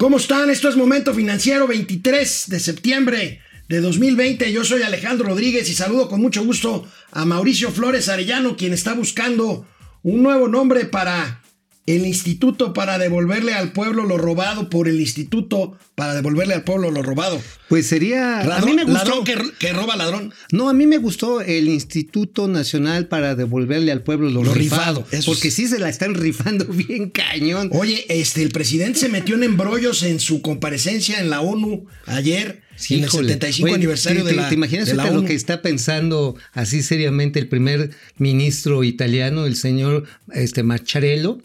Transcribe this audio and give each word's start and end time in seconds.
¿Cómo 0.00 0.16
están? 0.16 0.48
Esto 0.48 0.70
es 0.70 0.76
Momento 0.76 1.12
Financiero 1.12 1.66
23 1.66 2.48
de 2.48 2.58
septiembre 2.58 3.42
de 3.68 3.80
2020. 3.82 4.50
Yo 4.50 4.64
soy 4.64 4.80
Alejandro 4.80 5.28
Rodríguez 5.28 5.68
y 5.68 5.74
saludo 5.74 6.08
con 6.08 6.22
mucho 6.22 6.42
gusto 6.42 6.88
a 7.12 7.26
Mauricio 7.26 7.70
Flores 7.70 8.08
Arellano, 8.08 8.56
quien 8.56 8.72
está 8.72 8.94
buscando 8.94 9.66
un 10.02 10.22
nuevo 10.22 10.48
nombre 10.48 10.86
para 10.86 11.42
el 11.86 12.06
instituto 12.06 12.72
para 12.72 12.98
devolverle 12.98 13.52
al 13.54 13.72
pueblo 13.72 14.04
lo 14.04 14.18
robado 14.18 14.70
por 14.70 14.88
el 14.88 15.00
instituto 15.00 15.76
para 15.94 16.14
devolverle 16.14 16.54
al 16.54 16.64
pueblo 16.64 16.90
lo 16.90 17.02
robado. 17.02 17.40
Pues 17.68 17.86
sería... 17.86 18.40
a 18.40 18.60
mí 18.64 18.72
me 18.72 18.84
gustó, 18.84 19.22
ladrón 19.24 19.52
que, 19.58 19.72
roba 19.72 19.96
ladrón. 19.96 20.32
No, 20.52 20.68
a 20.68 20.72
mí 20.72 20.86
me 20.86 20.98
gustó 20.98 21.40
el 21.40 21.68
Instituto 21.68 22.48
Nacional 22.48 23.06
para 23.06 23.34
devolverle 23.34 23.92
al 23.92 24.02
pueblo 24.02 24.30
lo, 24.30 24.42
rifado. 24.42 25.06
porque 25.26 25.50
sí 25.50 25.68
se 25.68 25.78
la 25.78 25.88
están 25.88 26.14
rifando 26.14 26.64
bien 26.68 27.10
cañón. 27.10 27.70
Oye, 27.72 28.06
este, 28.08 28.42
el 28.42 28.50
presidente 28.50 28.98
se 28.98 29.08
metió 29.08 29.34
en 29.34 29.44
embrollos 29.44 30.02
en 30.02 30.20
su 30.20 30.42
comparecencia 30.42 31.20
en 31.20 31.30
la 31.30 31.40
ONU 31.40 31.86
ayer. 32.06 32.62
en 32.88 33.04
el 33.04 33.10
75 33.10 33.74
aniversario 33.74 34.24
de 34.24 34.32
la 34.32 34.48
¿Te 34.48 34.54
imaginas 34.54 34.92
lo 34.92 35.24
que 35.24 35.34
está 35.34 35.62
pensando 35.62 36.36
así 36.52 36.82
seriamente 36.82 37.38
el 37.38 37.48
primer 37.48 37.90
ministro 38.16 38.84
italiano, 38.84 39.46
el 39.46 39.56
señor 39.56 40.04
este, 40.32 40.62
Macharello? 40.62 41.40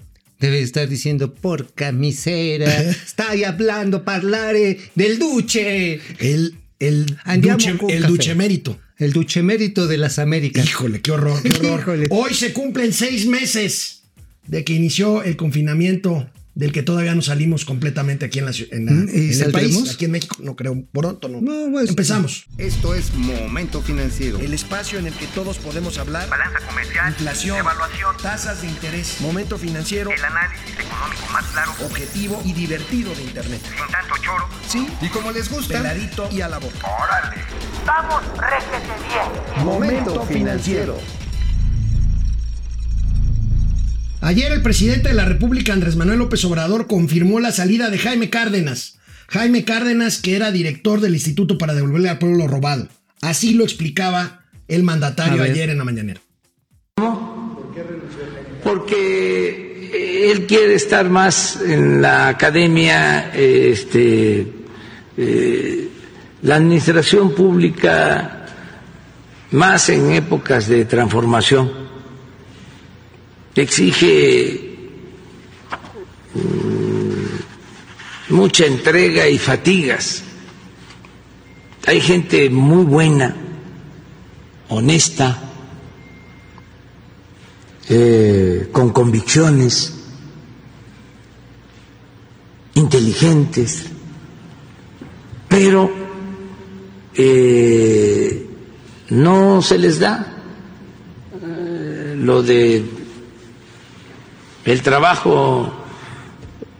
Debe 0.45 0.61
estar 0.61 0.87
diciendo, 0.87 1.33
por 1.33 1.73
camisera, 1.73 2.71
ahí 3.29 3.43
hablando, 3.43 4.03
parlare 4.03 4.77
del 4.93 5.17
duce. 5.17 5.99
El, 6.19 6.55
el, 6.79 7.05
duche, 7.41 7.75
el 7.89 8.03
duche 8.03 8.35
mérito. 8.35 8.79
El 8.97 9.11
duche 9.11 9.41
mérito 9.41 9.87
de 9.87 9.97
las 9.97 10.19
Américas. 10.19 10.65
Híjole, 10.65 11.01
qué 11.01 11.11
horror, 11.11 11.41
qué 11.41 11.67
horror. 11.67 12.07
Hoy 12.11 12.33
se 12.33 12.53
cumplen 12.53 12.93
seis 12.93 13.25
meses 13.27 14.03
de 14.47 14.63
que 14.63 14.73
inició 14.73 15.23
el 15.23 15.35
confinamiento 15.35 16.29
del 16.55 16.71
que 16.71 16.83
todavía 16.83 17.13
no 17.13 17.21
salimos 17.21 17.65
completamente 17.65 18.25
aquí 18.25 18.39
en, 18.39 18.45
la, 18.45 18.51
en, 18.71 18.85
mm, 19.05 19.09
el 19.09 19.51
país. 19.51 19.91
Aquí 19.93 20.05
en 20.05 20.11
México, 20.11 20.37
no 20.39 20.55
creo. 20.55 20.83
Pronto 20.91 21.27
no. 21.27 21.41
no 21.41 21.71
pues, 21.71 21.89
Empezamos. 21.89 22.45
Esto 22.57 22.95
es 22.95 23.13
Momento 23.13 23.81
Financiero. 23.81 24.39
El 24.39 24.53
espacio 24.53 24.97
en 24.97 25.07
el 25.07 25.13
que 25.13 25.27
todos 25.27 25.57
podemos 25.57 25.97
hablar. 25.97 26.29
Balanza 26.29 26.59
comercial. 26.65 27.09
Inflación. 27.09 27.57
Evaluación. 27.57 28.15
Tasas 28.21 28.61
de 28.61 28.69
interés. 28.69 29.17
Momento 29.19 29.57
Financiero. 29.57 30.11
El 30.11 30.23
análisis 30.23 30.71
económico 30.79 31.27
más 31.33 31.45
claro. 31.47 31.71
Objetivo 31.85 32.41
y 32.45 32.53
divertido 32.53 33.13
de 33.13 33.23
Internet. 33.23 33.61
Sin 33.61 33.91
tanto 33.91 34.15
choro. 34.23 34.47
Sí. 34.67 34.87
Y 35.01 35.09
como 35.09 35.31
les 35.31 35.49
gusta. 35.51 35.77
Peladito 35.77 36.29
y 36.31 36.39
a 36.39 36.47
la 36.47 36.59
boca. 36.59 36.77
Órale. 37.03 37.35
Vamos, 37.85 38.23
réjete 38.37 38.93
bien. 39.09 39.65
Momento 39.65 40.25
Financiero. 40.25 40.97
Ayer 44.25 44.51
el 44.51 44.63
presidente 44.63 45.09
de 45.09 45.13
la 45.13 45.25
República, 45.25 45.71
Andrés 45.71 45.97
Manuel 45.97 46.17
López 46.17 46.43
Obrador, 46.45 46.87
confirmó 46.87 47.39
la 47.39 47.51
salida 47.51 47.91
de 47.91 47.99
Jaime 47.99 48.31
Cárdenas. 48.31 48.97
Jaime 49.27 49.65
Cárdenas, 49.65 50.19
que 50.19 50.35
era 50.35 50.51
director 50.51 50.99
del 50.99 51.13
Instituto 51.13 51.59
para 51.59 51.75
devolverle 51.75 52.09
al 52.09 52.17
pueblo 52.17 52.39
lo 52.39 52.47
robado. 52.47 52.87
Así 53.21 53.53
lo 53.53 53.63
explicaba 53.63 54.41
el 54.67 54.81
mandatario 54.81 55.43
ayer 55.43 55.69
en 55.69 55.77
la 55.77 55.83
mañanera. 55.83 56.21
¿Cómo? 56.95 57.71
Porque 58.63 60.31
él 60.31 60.47
quiere 60.47 60.73
estar 60.73 61.07
más 61.07 61.61
en 61.61 62.01
la 62.01 62.29
academia, 62.29 63.31
este, 63.31 64.47
eh, 65.17 65.87
la 66.41 66.55
administración 66.55 67.35
pública, 67.35 68.47
más 69.51 69.87
en 69.89 70.13
épocas 70.13 70.67
de 70.67 70.85
transformación 70.85 71.84
exige 73.61 74.77
mm, 76.33 78.35
mucha 78.35 78.65
entrega 78.65 79.29
y 79.29 79.37
fatigas. 79.37 80.23
Hay 81.87 82.01
gente 82.01 82.49
muy 82.49 82.83
buena, 82.83 83.35
honesta, 84.69 85.39
eh, 87.87 88.69
con 88.71 88.89
convicciones, 88.91 89.93
inteligentes, 92.73 93.85
pero 95.47 95.91
eh, 97.13 98.49
no 99.09 99.61
se 99.61 99.77
les 99.77 99.99
da 99.99 100.25
eh, 101.41 102.15
lo 102.17 102.41
de 102.41 102.83
el 104.65 104.81
trabajo 104.81 105.73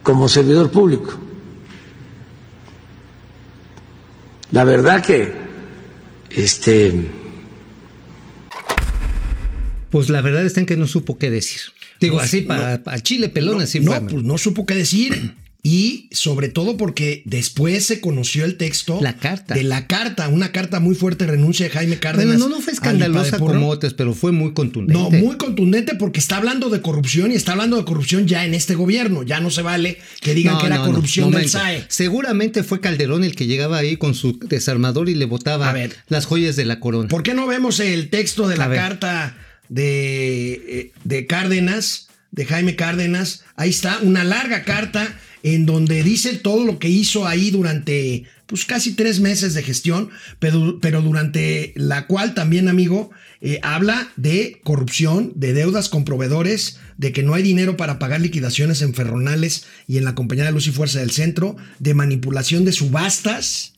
como 0.04 0.28
servidor 0.28 0.72
público. 0.72 1.20
La 4.52 4.64
verdad 4.64 5.04
que, 5.04 5.34
este... 6.30 7.10
Pues 9.90 10.10
la 10.10 10.22
verdad 10.22 10.46
está 10.46 10.60
en 10.60 10.66
que 10.66 10.76
no 10.76 10.88
supo 10.88 11.18
qué 11.18 11.30
decir. 11.30 11.62
Digo, 12.00 12.20
así 12.20 12.42
para, 12.42 12.82
Chile 13.02 13.30
pelón, 13.30 13.62
así 13.62 13.80
No, 13.80 14.06
pues 14.08 14.24
no 14.24 14.38
supo 14.38 14.66
qué 14.66 14.76
decir. 14.76 15.36
Y 15.68 16.10
sobre 16.12 16.50
todo 16.50 16.78
porque 16.78 17.24
después 17.26 17.84
se 17.88 18.00
conoció 18.00 18.46
el 18.46 18.56
texto 18.56 19.00
la 19.02 19.18
carta. 19.18 19.56
de 19.56 19.64
la 19.64 19.88
carta, 19.88 20.28
una 20.28 20.52
carta 20.52 20.80
muy 20.80 20.94
fuerte 20.94 21.26
renuncia 21.26 21.66
de 21.66 21.72
Jaime 21.72 21.98
Cárdenas. 21.98 22.38
Bueno, 22.38 22.50
no, 22.50 22.58
no 22.58 22.62
fue 22.62 22.72
escandalosa 22.72 23.40
como 23.40 23.70
otras, 23.70 23.96
pero 23.96 24.14
fue 24.14 24.32
muy 24.32 24.54
contundente. 24.54 25.02
No, 25.02 25.10
muy 25.10 25.38
contundente 25.38 25.96
porque 25.96 26.20
está 26.20 26.38
hablando 26.38 26.70
de 26.70 26.84
corrupción 26.84 27.32
y 27.32 27.34
está 27.34 27.54
hablando 27.54 27.78
de 27.78 27.84
corrupción 27.84 28.28
ya 28.28 28.46
en 28.46 28.54
este 28.54 28.76
gobierno. 28.76 29.24
Ya 29.24 29.40
no 29.40 29.50
se 29.50 29.64
vale 29.64 29.98
que 30.22 30.36
digan 30.36 30.60
que 30.60 30.68
era 30.68 30.84
corrupción 30.84 31.32
del 31.32 31.50
SAE. 31.50 31.86
Seguramente 31.88 32.62
fue 32.62 32.80
Calderón 32.80 33.24
el 33.24 33.36
que 33.36 33.48
llegaba 33.48 33.80
ahí 33.80 33.98
con 33.98 34.14
su 34.14 34.38
desarmador 34.38 35.10
y 35.10 35.16
le 35.16 35.26
botaba 35.26 35.74
las 36.10 36.28
joyas 36.28 36.56
de 36.56 36.66
la 36.66 36.80
corona. 36.80 37.10
¿Por 37.10 37.24
qué 37.24 37.34
no 37.34 37.48
vemos 37.48 37.80
el 37.80 38.12
texto 38.12 38.48
de 38.48 38.58
la 38.58 38.70
carta 38.70 39.36
de, 39.70 40.54
eh, 40.54 40.92
de 41.04 41.26
Cárdenas, 41.26 42.10
de 42.30 42.46
Jaime 42.46 42.76
Cárdenas? 42.76 43.46
Ahí 43.56 43.72
está, 43.72 43.98
una 44.04 44.24
larga 44.24 44.64
carta 44.64 45.18
en 45.46 45.68
donde 45.68 46.02
dice 46.02 46.34
todo 46.38 46.66
lo 46.66 46.80
que 46.80 46.90
hizo 46.90 47.28
ahí 47.28 47.52
durante 47.52 48.24
pues 48.48 48.66
casi 48.66 48.94
tres 48.94 49.20
meses 49.20 49.54
de 49.54 49.62
gestión, 49.62 50.10
pero, 50.40 50.80
pero 50.82 51.04
durante 51.04 51.72
la 51.76 52.08
cual 52.08 52.34
también, 52.34 52.68
amigo, 52.68 53.12
eh, 53.42 53.60
habla 53.62 54.12
de 54.16 54.60
corrupción, 54.64 55.34
de 55.36 55.54
deudas 55.54 55.88
con 55.88 56.04
proveedores, 56.04 56.80
de 56.98 57.12
que 57.12 57.22
no 57.22 57.36
hay 57.36 57.44
dinero 57.44 57.78
para 57.78 58.00
pagar 58.00 58.22
liquidaciones 58.22 58.82
en 58.82 58.96
Ferronales 58.96 59.68
y 59.88 60.00
en 60.00 60.06
la 60.06 60.16
Compañía 60.16 60.46
de 60.46 60.52
Luz 60.52 60.66
y 60.66 60.72
Fuerza 60.72 61.00
del 61.00 61.12
Centro, 61.12 61.58
de 61.78 61.94
manipulación 61.94 62.66
de 62.66 62.72
subastas. 62.72 63.74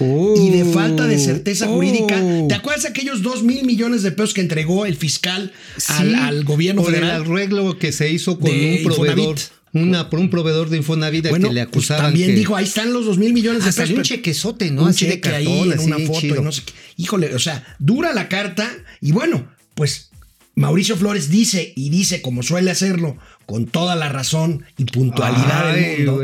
y 0.00 0.50
de 0.50 0.64
falta 0.64 1.06
de 1.06 1.20
certeza 1.20 1.68
jurídica. 1.68 2.20
Oh. 2.20 2.48
¿Te 2.48 2.54
acuerdas 2.56 2.82
de 2.82 2.88
aquellos 2.88 3.22
dos 3.22 3.44
mil 3.44 3.64
millones 3.64 4.02
de 4.02 4.10
pesos 4.10 4.34
que 4.34 4.40
entregó 4.40 4.86
el 4.86 4.96
fiscal 4.96 5.52
al, 5.86 6.42
gobierno 6.42 6.82
federal? 6.82 7.22
el 7.22 7.30
arreglo 7.30 7.78
que 7.78 7.92
se 7.92 8.10
hizo 8.10 8.40
con 8.40 8.50
un 8.50 8.82
proveedor. 8.82 9.36
Una, 9.74 10.10
por 10.10 10.18
un 10.18 10.28
proveedor 10.28 10.68
de 10.68 10.76
Infonavida 10.76 11.30
que 11.30 11.38
le 11.38 11.48
pues, 11.48 11.60
acusaban. 11.62 12.04
también 12.06 12.34
dijo, 12.34 12.54
ahí 12.54 12.64
están 12.64 12.92
los 12.92 13.06
dos 13.06 13.16
mil 13.16 13.32
millones 13.32 13.64
de 13.64 13.72
pesos. 13.72 13.96
un 13.96 14.02
chequezote, 14.02 14.70
¿no? 14.70 14.82
Un 14.82 14.88
así 14.90 15.06
cheque 15.06 15.28
de 15.30 15.36
ahí 15.36 15.72
en 15.72 15.78
una 15.80 15.98
foto 16.00 16.26
y 16.26 16.32
no 16.32 16.52
sé 16.52 16.62
qué. 16.64 16.72
Híjole, 16.98 17.34
o 17.34 17.38
sea, 17.38 17.64
dura 17.78 18.12
la 18.12 18.28
carta 18.28 18.70
y 19.00 19.12
bueno, 19.12 19.50
pues 19.74 20.10
Mauricio 20.54 20.96
Flores 20.96 21.30
dice 21.30 21.72
y 21.74 21.88
dice 21.88 22.20
como 22.20 22.42
suele 22.42 22.70
hacerlo 22.70 23.16
con 23.46 23.66
toda 23.66 23.96
la 23.96 24.10
razón 24.10 24.64
y 24.76 24.84
puntualidad 24.84 25.74
del 25.74 26.06
mundo. 26.06 26.22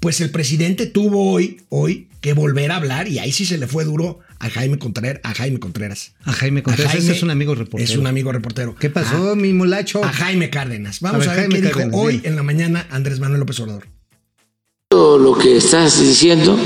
Pues 0.00 0.20
el 0.20 0.30
presidente 0.30 0.86
tuvo 0.86 1.32
hoy, 1.32 1.60
hoy 1.68 2.08
que 2.20 2.32
volver 2.32 2.72
a 2.72 2.76
hablar 2.76 3.08
y 3.08 3.20
ahí 3.20 3.30
sí 3.30 3.46
se 3.46 3.58
le 3.58 3.68
fue 3.68 3.84
duro 3.84 4.20
a 4.40 4.50
Jaime 4.50 4.78
Contreras. 4.78 5.20
A 5.24 5.34
Jaime 5.34 5.58
Contreras. 5.58 6.12
A 6.24 6.32
Jaime 6.32 6.62
Contreras. 6.62 6.94
es 6.94 7.22
un 7.22 7.30
amigo 7.30 7.54
reportero. 7.54 7.90
Es 7.90 7.96
un 7.96 8.06
amigo 8.06 8.32
reportero. 8.32 8.74
¿Qué 8.76 8.90
pasó, 8.90 9.34
mi 9.34 9.52
mulacho? 9.52 10.04
A 10.04 10.12
Jaime 10.12 10.50
Cárdenas. 10.50 11.00
Vamos 11.00 11.26
a 11.26 11.34
ver, 11.34 11.48
qué 11.48 11.60
dijo 11.60 11.80
hoy 11.92 12.20
en 12.24 12.36
la 12.36 12.42
mañana 12.42 12.86
Andrés 12.90 13.18
Manuel 13.20 13.40
López 13.40 13.58
Obrador. 13.60 13.88
Todo 14.88 15.18
lo 15.18 15.36
que 15.36 15.56
estás 15.56 16.00
diciendo, 16.00 16.58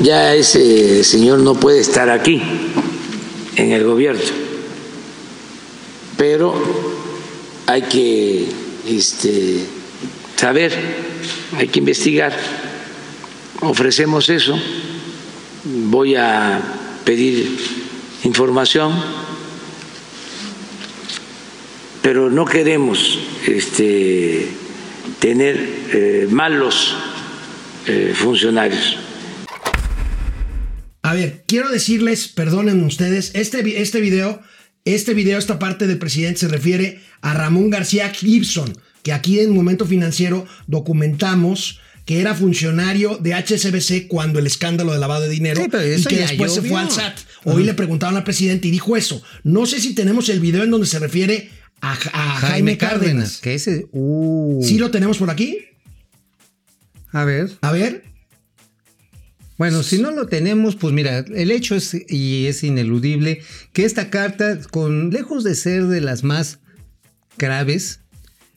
ya 0.00 0.34
ese 0.34 1.04
señor 1.04 1.38
no 1.38 1.54
puede 1.54 1.80
estar 1.80 2.10
aquí 2.10 2.42
en 3.56 3.72
el 3.72 3.84
gobierno. 3.84 4.20
Pero 6.18 6.54
hay 7.66 7.82
que 7.82 8.46
este, 8.86 9.64
saber, 10.36 10.72
hay 11.56 11.68
que 11.68 11.78
investigar. 11.78 12.36
Ofrecemos 13.60 14.28
eso. 14.28 14.58
Voy 15.64 16.16
a 16.16 16.81
pedir 17.04 17.58
información, 18.24 18.92
pero 22.02 22.30
no 22.30 22.44
queremos 22.44 23.18
este, 23.46 24.48
tener 25.20 25.56
eh, 25.92 26.28
malos 26.30 26.94
eh, 27.86 28.12
funcionarios. 28.14 28.98
A 31.02 31.14
ver, 31.14 31.44
quiero 31.46 31.68
decirles, 31.68 32.28
perdonen 32.28 32.84
ustedes, 32.84 33.32
este, 33.34 33.82
este 33.82 34.00
video, 34.00 34.40
este 34.84 35.14
video, 35.14 35.38
esta 35.38 35.58
parte 35.58 35.86
del 35.86 35.98
presidente 35.98 36.40
se 36.40 36.48
refiere 36.48 37.00
a 37.20 37.34
Ramón 37.34 37.70
García 37.70 38.08
Gibson, 38.10 38.72
que 39.02 39.12
aquí 39.12 39.40
en 39.40 39.54
Momento 39.54 39.84
Financiero 39.84 40.46
documentamos 40.66 41.80
que 42.04 42.20
era 42.20 42.34
funcionario 42.34 43.18
de 43.18 43.34
HSBC 43.34 44.08
cuando 44.08 44.38
el 44.38 44.46
escándalo 44.46 44.92
de 44.92 44.98
lavado 44.98 45.22
de 45.22 45.28
dinero 45.28 45.62
Sí, 45.62 45.68
pero 45.70 45.84
y 45.84 46.02
que 46.02 46.16
después 46.16 46.54
se 46.54 46.62
fue 46.62 46.80
al 46.80 46.90
SAT. 46.90 47.18
Hoy 47.44 47.64
le 47.64 47.74
preguntaban 47.74 48.16
al 48.16 48.24
presidente 48.24 48.68
y 48.68 48.70
dijo 48.70 48.96
eso. 48.96 49.22
No 49.44 49.66
sé 49.66 49.80
si 49.80 49.94
tenemos 49.94 50.28
el 50.28 50.40
video 50.40 50.64
en 50.64 50.70
donde 50.70 50.86
se 50.86 50.98
refiere 50.98 51.50
a, 51.80 51.92
a 51.92 52.36
Jaime, 52.36 52.78
Cárdenas. 52.78 53.38
Que 53.38 53.54
ese. 53.54 53.86
Uh. 53.92 54.62
¿Sí 54.64 54.78
lo 54.78 54.90
tenemos 54.90 55.18
por 55.18 55.30
aquí? 55.30 55.58
A 57.10 57.24
ver. 57.24 57.50
A 57.60 57.72
ver. 57.72 58.04
Bueno, 59.58 59.82
si 59.82 59.98
no 59.98 60.10
lo 60.10 60.26
tenemos, 60.26 60.76
pues 60.76 60.92
mira, 60.92 61.18
el 61.18 61.50
hecho 61.50 61.76
es, 61.76 61.96
y 62.08 62.46
es 62.46 62.64
ineludible, 62.64 63.42
que 63.72 63.84
esta 63.84 64.10
carta, 64.10 64.58
con 64.70 65.10
lejos 65.10 65.44
de 65.44 65.54
ser 65.54 65.84
de 65.86 66.00
las 66.00 66.24
más 66.24 66.58
graves, 67.38 68.00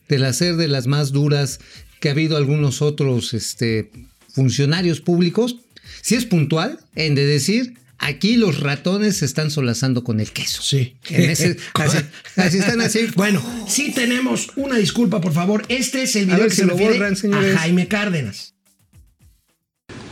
de 0.08 0.18
la 0.18 0.32
ser 0.32 0.56
de 0.56 0.68
las 0.68 0.86
más 0.86 1.12
duras 1.12 1.60
que 2.00 2.08
ha 2.08 2.12
habido 2.12 2.36
algunos 2.36 2.82
otros 2.82 3.34
este, 3.34 3.90
funcionarios 4.32 5.00
públicos, 5.00 5.56
sí 6.02 6.14
es 6.14 6.24
puntual 6.24 6.78
en 6.94 7.14
de 7.14 7.24
decir, 7.26 7.74
aquí 7.98 8.36
los 8.36 8.60
ratones 8.60 9.16
se 9.18 9.24
están 9.24 9.50
solazando 9.50 10.04
con 10.04 10.20
el 10.20 10.30
queso. 10.32 10.62
Sí. 10.62 10.96
En 11.08 11.30
ese- 11.30 11.56
así, 11.74 11.98
así 12.36 12.58
están 12.58 12.80
así. 12.80 13.06
Bueno, 13.16 13.42
sí 13.68 13.92
tenemos 13.94 14.48
una 14.56 14.76
disculpa, 14.76 15.20
por 15.20 15.32
favor. 15.32 15.64
Este 15.68 16.02
es 16.02 16.14
el 16.16 16.26
video 16.26 16.38
ver 16.40 16.48
que 16.48 16.54
si 16.54 16.60
se 16.60 16.66
lo 16.66 16.72
refiere 16.74 16.92
borran, 16.94 17.16
señores. 17.16 17.56
a 17.56 17.58
Jaime 17.60 17.88
Cárdenas. 17.88 18.54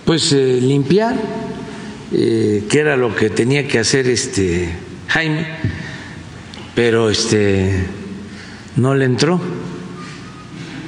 pues 0.04 0.32
eh, 0.32 0.58
limpiar, 0.60 1.16
eh, 2.12 2.64
que 2.70 2.78
era 2.78 2.96
lo 2.96 3.14
que 3.16 3.30
tenía 3.30 3.66
que 3.68 3.78
hacer 3.78 4.06
este 4.08 4.68
Jaime, 5.08 5.46
pero 6.74 7.10
este 7.10 7.84
no 8.76 8.94
le 8.94 9.04
entró. 9.04 9.40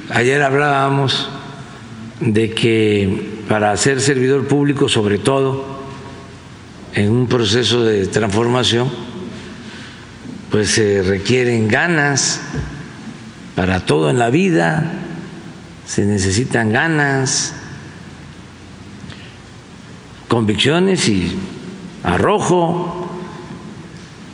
Ayer 0.09 0.41
hablábamos 0.41 1.27
de 2.21 2.51
que 2.51 3.41
para 3.49 3.75
ser 3.75 3.99
servidor 3.99 4.47
público, 4.47 4.87
sobre 4.87 5.17
todo 5.17 5.65
en 6.93 7.11
un 7.11 7.27
proceso 7.27 7.83
de 7.83 8.07
transformación, 8.07 8.89
pues 10.49 10.71
se 10.71 11.03
requieren 11.03 11.67
ganas 11.67 12.39
para 13.53 13.85
todo 13.85 14.09
en 14.09 14.17
la 14.17 14.29
vida, 14.29 14.93
se 15.85 16.05
necesitan 16.05 16.71
ganas, 16.71 17.53
convicciones 20.29 21.09
y 21.09 21.37
arrojo 22.03 23.09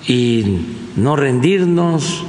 y 0.08 0.68
no 0.98 1.16
rendirnos. 1.16 2.26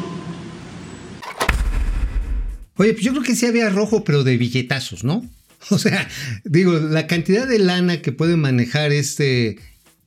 Oye, 2.76 2.92
pues 2.92 3.04
yo 3.04 3.12
creo 3.12 3.22
que 3.22 3.36
sí 3.36 3.46
había 3.46 3.68
rojo, 3.70 4.04
pero 4.04 4.24
de 4.24 4.36
billetazos, 4.36 5.04
¿no? 5.04 5.24
O 5.70 5.78
sea, 5.78 6.08
digo, 6.44 6.72
la 6.78 7.06
cantidad 7.06 7.46
de 7.48 7.58
lana 7.58 8.02
que 8.02 8.12
puede 8.12 8.36
manejar 8.36 8.92
este 8.92 9.56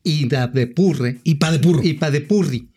IDA 0.04 0.48
de 0.48 0.68
Purre, 0.68 1.18
Y 1.24 1.36
pa' 1.36 1.52
de 1.52 1.60
purro. 1.60 1.82
IPA 1.84 2.12
de 2.12 2.22
Purri. 2.22 2.68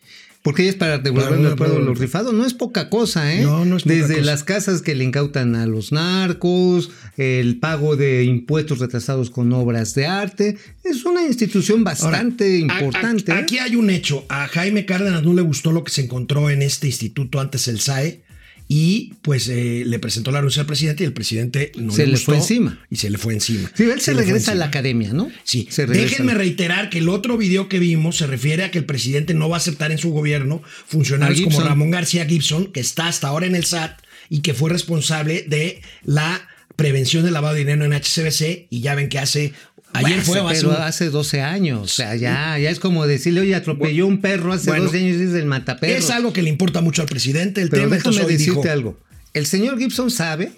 Porque 0.43 0.67
es 0.67 0.73
para 0.73 0.97
devolver 0.97 1.33
el 1.39 1.55
pueblo 1.55 1.75
devolver- 1.77 1.85
los 1.85 1.99
rifados. 1.99 2.33
No 2.33 2.43
es 2.43 2.55
poca 2.55 2.89
cosa, 2.89 3.31
¿eh? 3.31 3.43
No, 3.43 3.63
no 3.63 3.77
es 3.77 3.83
poca 3.83 3.93
Desde 3.93 4.15
cosa. 4.15 4.25
las 4.25 4.43
casas 4.43 4.81
que 4.81 4.95
le 4.95 5.03
incautan 5.03 5.55
a 5.55 5.67
los 5.67 5.91
narcos, 5.91 6.89
el 7.17 7.59
pago 7.59 7.95
de 7.95 8.23
impuestos 8.23 8.79
retrasados 8.79 9.29
con 9.29 9.53
obras 9.53 9.93
de 9.93 10.07
arte. 10.07 10.57
Es 10.83 11.05
una 11.05 11.21
institución 11.27 11.79
Ahora, 11.81 11.91
bastante 11.91 12.55
a- 12.55 12.57
importante. 12.57 13.31
a- 13.31 13.35
¿eh? 13.35 13.43
Aquí 13.43 13.59
hay 13.59 13.75
un 13.75 13.91
hecho. 13.91 14.25
A 14.29 14.47
Jaime 14.47 14.87
Cárdenas 14.87 15.21
no 15.21 15.35
le 15.35 15.43
gustó 15.43 15.71
lo 15.71 15.83
que 15.83 15.91
se 15.91 16.01
encontró 16.01 16.49
en 16.49 16.63
este 16.63 16.87
instituto 16.87 17.39
antes 17.39 17.67
el 17.67 17.79
SAE 17.79 18.23
y 18.73 19.15
pues 19.21 19.49
eh, 19.49 19.83
le 19.85 19.99
presentó 19.99 20.31
la 20.31 20.39
renuncia 20.39 20.61
al 20.61 20.65
presidente 20.65 21.03
y 21.03 21.07
el 21.07 21.11
presidente 21.11 21.73
no 21.75 21.91
Se 21.91 22.05
le 22.05 22.13
gustó 22.13 22.27
fue 22.27 22.37
encima. 22.37 22.79
Y 22.89 22.95
se 22.95 23.09
le 23.09 23.17
fue 23.17 23.33
encima. 23.33 23.69
Sí, 23.75 23.83
él 23.83 23.99
se, 23.99 24.13
le 24.13 24.21
regresa 24.21 24.53
a 24.53 24.55
la 24.55 24.67
academia, 24.67 25.11
¿no? 25.11 25.29
Sí, 25.43 25.67
se 25.69 25.85
déjenme 25.85 26.35
reiterar 26.35 26.89
que 26.89 26.99
el 26.99 27.09
otro 27.09 27.37
video 27.37 27.67
que 27.67 27.79
vimos 27.79 28.15
se 28.15 28.27
refiere 28.27 28.63
a 28.63 28.71
que 28.71 28.77
el 28.77 28.85
presidente 28.85 29.33
no 29.33 29.49
va 29.49 29.57
a 29.57 29.59
aceptar 29.59 29.91
en 29.91 29.97
su 29.97 30.11
gobierno 30.11 30.63
funcionarios 30.87 31.41
como. 31.41 31.59
Ramón 31.59 31.91
García 31.91 32.25
Gibson, 32.25 32.71
que 32.71 32.79
está 32.79 33.07
hasta 33.07 33.27
ahora 33.27 33.45
en 33.45 33.57
el 33.57 33.65
SAT 33.65 33.99
y 34.29 34.39
que 34.39 34.53
fue 34.53 34.69
responsable 34.69 35.43
de 35.49 35.81
la 36.05 36.47
prevención 36.77 37.25
del 37.25 37.33
lavado 37.33 37.55
de 37.55 37.65
dinero 37.65 37.83
en 37.83 37.91
HCBC 37.91 38.67
y 38.69 38.79
ya 38.79 38.95
ven 38.95 39.09
que 39.09 39.19
hace 39.19 39.51
ayer 39.93 40.21
Bueno, 40.25 40.43
fue 40.47 40.53
pero 40.53 40.71
hace 40.73 41.09
12 41.09 41.41
años. 41.41 41.81
O 41.81 41.87
sea, 41.87 42.15
ya, 42.15 42.57
ya 42.57 42.69
es 42.69 42.79
como 42.79 43.05
decirle, 43.07 43.41
oye, 43.41 43.55
atropelló 43.55 44.07
un 44.07 44.21
perro 44.21 44.53
hace 44.53 44.69
Bueno, 44.69 44.85
12 44.85 44.97
años 44.97 45.17
y 45.17 45.23
es 45.23 45.33
el 45.33 45.45
mataperro. 45.45 45.97
es 45.97 46.09
algo 46.09 46.33
que 46.33 46.41
le 46.41 46.49
importa 46.49 46.81
mucho 46.81 47.01
al 47.01 47.07
presidente 47.07 47.61
el 47.61 47.69
pero 47.69 47.83
tema 47.83 47.95
déjame 47.95 48.25
decirte 48.25 48.37
dijo, 48.37 48.69
algo. 48.69 48.99
El 49.33 49.45
señor 49.45 49.77
Gibson 49.77 50.11
sabe 50.11 50.51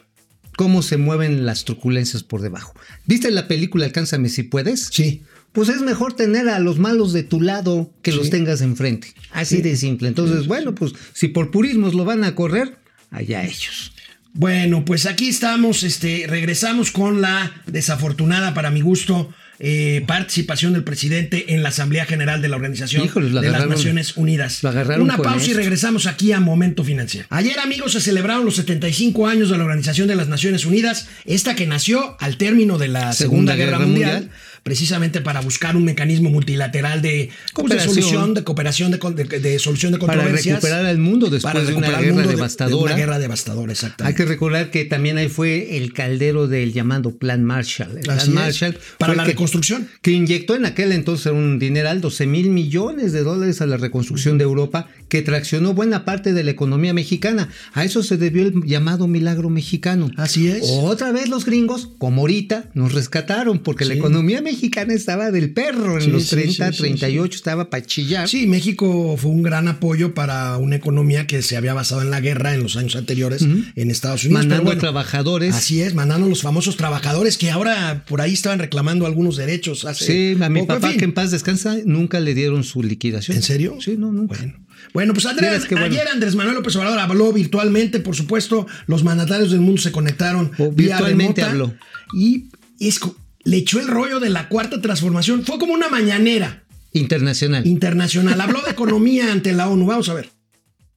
cómo 0.56 0.82
se 0.82 0.98
mueven 0.98 1.46
las 1.46 1.66
truculencias 1.66 2.24
por 2.24 2.42
debajo. 2.42 2.74
¿Viste 3.06 3.32
la 3.32 3.48
película 3.48 3.86
Alcánzame 3.86 4.30
si 4.30 4.44
puedes? 4.44 4.90
Sí. 4.92 5.24
Pues 5.52 5.70
es 5.70 5.82
mejor 5.82 6.14
tener 6.14 6.50
a 6.50 6.60
los 6.60 6.80
malos 6.80 7.14
de 7.14 7.22
tu 7.24 7.40
lado 7.40 7.92
que 8.02 8.12
los 8.12 8.32
tengas 8.32 8.62
enfrente. 8.62 9.14
Así 9.32 9.62
de 9.62 9.78
simple. 9.78 10.08
Entonces, 10.08 10.48
bueno, 10.48 10.74
pues 10.74 10.94
si 11.14 11.28
por 11.28 11.52
purismos 11.52 11.94
lo 11.94 12.06
van 12.06 12.24
a 12.24 12.34
correr, 12.34 12.78
allá 13.12 13.44
ellos. 13.44 13.93
Bueno, 14.34 14.84
pues 14.84 15.06
aquí 15.06 15.30
estamos, 15.30 15.84
este, 15.84 16.26
regresamos 16.28 16.92
con 16.92 17.22
la 17.22 17.52
desafortunada, 17.68 18.56
para 18.56 18.72
mi 18.72 18.82
gusto, 18.82 19.32
eh, 19.60 20.04
participación 20.08 20.74
del 20.74 20.84
presidente 20.84 21.54
en 21.54 21.62
la 21.62 21.70
Asamblea 21.70 22.06
General 22.06 22.42
de 22.42 22.50
la 22.50 22.56
Organización 22.56 23.06
Híjoles, 23.06 23.32
de 23.32 23.52
las 23.52 23.68
Naciones 23.68 24.18
Unidas. 24.18 24.64
Una 25.00 25.18
pausa 25.18 25.52
y 25.52 25.54
regresamos 25.54 26.08
aquí 26.08 26.32
a 26.32 26.40
Momento 26.40 26.84
Financiero. 26.84 27.28
Ayer, 27.30 27.60
amigos, 27.60 27.92
se 27.92 28.02
celebraron 28.02 28.44
los 28.44 28.56
75 28.56 29.28
años 29.28 29.52
de 29.52 29.58
la 29.58 29.64
Organización 29.64 30.08
de 30.08 30.16
las 30.16 30.28
Naciones 30.28 30.66
Unidas, 30.66 31.08
esta 31.26 31.54
que 31.54 31.68
nació 31.68 32.18
al 32.20 32.38
término 32.38 32.80
de 32.80 32.88
la 32.88 33.14
Segunda, 33.14 33.56
Guerra, 33.56 33.78
Mundial, 33.78 34.32
precisamente 34.64 35.20
para 35.22 35.42
buscar 35.42 35.76
un 35.76 35.84
mecanismo 35.84 36.30
multilateral 36.30 37.02
de, 37.02 37.30
de 37.70 37.80
solución, 37.80 38.34
de 38.34 38.44
cooperación, 38.44 38.92
de, 38.92 39.00
con- 39.00 39.16
de- 39.16 39.26
de 39.26 39.60
solución 39.60 39.92
de 39.92 39.98
Para 40.00 40.14
controversias. 40.14 40.56
recuperar 40.56 40.86
al 40.86 40.98
mundo 40.98 41.30
después 41.30 41.68
de 41.68 41.74
una 41.74 41.90
guerra 41.90 42.14
mundo 42.14 42.30
devastadora. 42.30 42.84
una 42.94 42.96
guerra 42.96 43.20
devastadora, 43.20 43.68
Hay 43.68 43.74
exactamente. 43.74 44.18
que 44.18 44.26
recordar 44.26 44.72
que 44.72 44.86
también 44.86 45.18
ahí 45.18 45.28
fue 45.28 45.76
el 45.78 45.92
caldero 45.94 46.48
del 46.48 46.72
llamado 46.74 47.12
Plan 47.18 47.44
Marshall. 47.44 47.98
El 47.98 48.04
Plan 48.04 48.34
Marshall 48.34 48.78
para 48.98 49.14
la 49.16 49.24
que- 49.24 49.32
reconstrucción. 49.32 49.88
Que 50.02 50.12
inyectó 50.12 50.56
en 50.56 50.66
aquel 50.66 50.94
entonces 50.94 51.32
un 51.34 51.60
dineral, 51.60 52.00
12 52.00 52.26
mil 52.26 52.50
millones 52.50 53.12
de 53.12 53.24
dólares 53.24 53.60
a 53.62 53.66
la 53.66 53.76
reconstrucción 53.78 54.38
de 54.38 54.46
Europa, 54.46 54.88
que 55.10 55.22
traccionó 55.22 55.74
buena 55.74 56.06
parte 56.06 56.32
de 56.34 56.44
la 56.44 56.52
economía 56.52 56.94
mexicana. 56.94 57.50
A 57.74 57.84
eso 57.84 58.02
se 58.02 58.16
debió 58.18 58.44
el 58.48 58.64
llamado 58.64 59.08
milagro 59.08 59.50
mexicano. 59.50 60.10
Así 60.16 60.48
es. 60.48 60.64
Otra 60.70 61.12
vez 61.12 61.28
los 61.28 61.46
gringos, 61.46 61.90
como 61.98 62.22
ahorita, 62.22 62.70
nos 62.74 62.94
rescataron, 62.94 63.60
porque 63.60 63.84
la 63.86 63.94
economía 63.96 64.38
mexicana 64.42 64.53
estaba 64.62 65.32
del 65.32 65.52
perro. 65.54 65.96
En 65.96 66.02
Sí, 66.04 66.12
los 66.12 66.24
sí, 66.24 66.36
30, 66.36 66.68
sí, 66.72 66.74
sí, 66.74 66.82
38 66.84 67.36
estaba 67.36 67.70
para 67.70 67.86
chillar. 67.86 68.28
Sí, 68.30 68.48
México 68.48 69.16
fue 69.18 69.32
un 69.32 69.44
gran 69.44 69.68
apoyo 69.68 70.14
para 70.14 70.58
una 70.58 70.76
economía 70.76 71.28
que 71.28 71.42
se 71.42 71.58
había 71.58 71.74
basado 71.74 72.02
en 72.02 72.10
la 72.12 72.20
guerra 72.22 72.54
en 72.54 72.64
los 72.64 72.76
años 72.78 72.96
anteriores 72.96 73.42
en 73.42 73.92
Estados 73.92 74.24
Unidos. 74.26 74.42
Mandando 74.44 74.66
bueno, 74.66 74.80
trabajadores. 74.80 75.56
Así 75.56 75.82
es, 75.82 75.94
mandando 75.94 76.28
los 76.28 76.42
famosos 76.42 76.78
trabajadores 76.78 77.38
que 77.38 77.52
ahora 77.52 78.04
por 78.08 78.22
ahí 78.22 78.34
estaban 78.34 78.60
reclamando 78.60 79.06
algunos 79.06 79.38
derechos. 79.38 79.86
Hace 79.86 80.06
Sí, 80.36 80.44
a 80.44 80.50
mi 80.50 80.62
poco, 80.62 80.74
en 80.74 80.80
papá, 80.80 80.90
fin. 80.92 81.00
que 81.00 81.06
en 81.06 81.14
paz 81.14 81.32
descansa, 81.32 81.78
nunca 81.86 82.20
le 82.20 82.34
dieron 82.34 82.64
su 82.64 82.84
liquidación. 82.84 83.38
¿En 83.38 83.44
serio? 83.44 83.78
Sí, 83.80 83.96
no, 83.98 84.12
nunca. 84.12 84.38
Bueno. 84.38 84.54
Bueno, 84.94 85.14
pues 85.14 85.26
Andrés, 85.26 85.66
bueno. 85.70 85.86
ayer 85.86 86.06
Andrés 86.12 86.36
Manuel 86.36 86.56
López 86.58 86.76
Obrador 86.76 87.00
habló 87.00 87.32
virtualmente, 87.32 88.00
por 88.02 88.16
supuesto, 88.16 88.68
los 88.86 89.04
mandatarios 89.04 89.52
del 89.52 89.62
mundo 89.62 89.82
se 89.82 89.92
conectaron 89.94 90.52
O 90.58 90.72
vía 90.72 90.96
virtualmente 90.98 91.42
remota 91.42 91.52
habló. 91.68 91.74
y 92.14 92.46
es 92.80 93.00
le 93.44 93.58
echó 93.58 93.80
el 93.80 93.88
rollo 93.88 94.20
de 94.20 94.30
la 94.30 94.48
cuarta 94.50 94.80
transformación. 94.82 95.44
Fue 95.44 95.58
como 95.60 95.74
una 95.74 95.90
mañanera 95.90 96.64
Internacional. 96.94 97.66
internacional. 97.66 98.40
Habló 98.40 98.62
de 98.62 98.72
economía 98.72 99.32
ante 99.32 99.52
la 99.54 99.68
ONU. 99.70 99.86
Vamos 99.86 100.10
a 100.10 100.14
ver. 100.14 100.30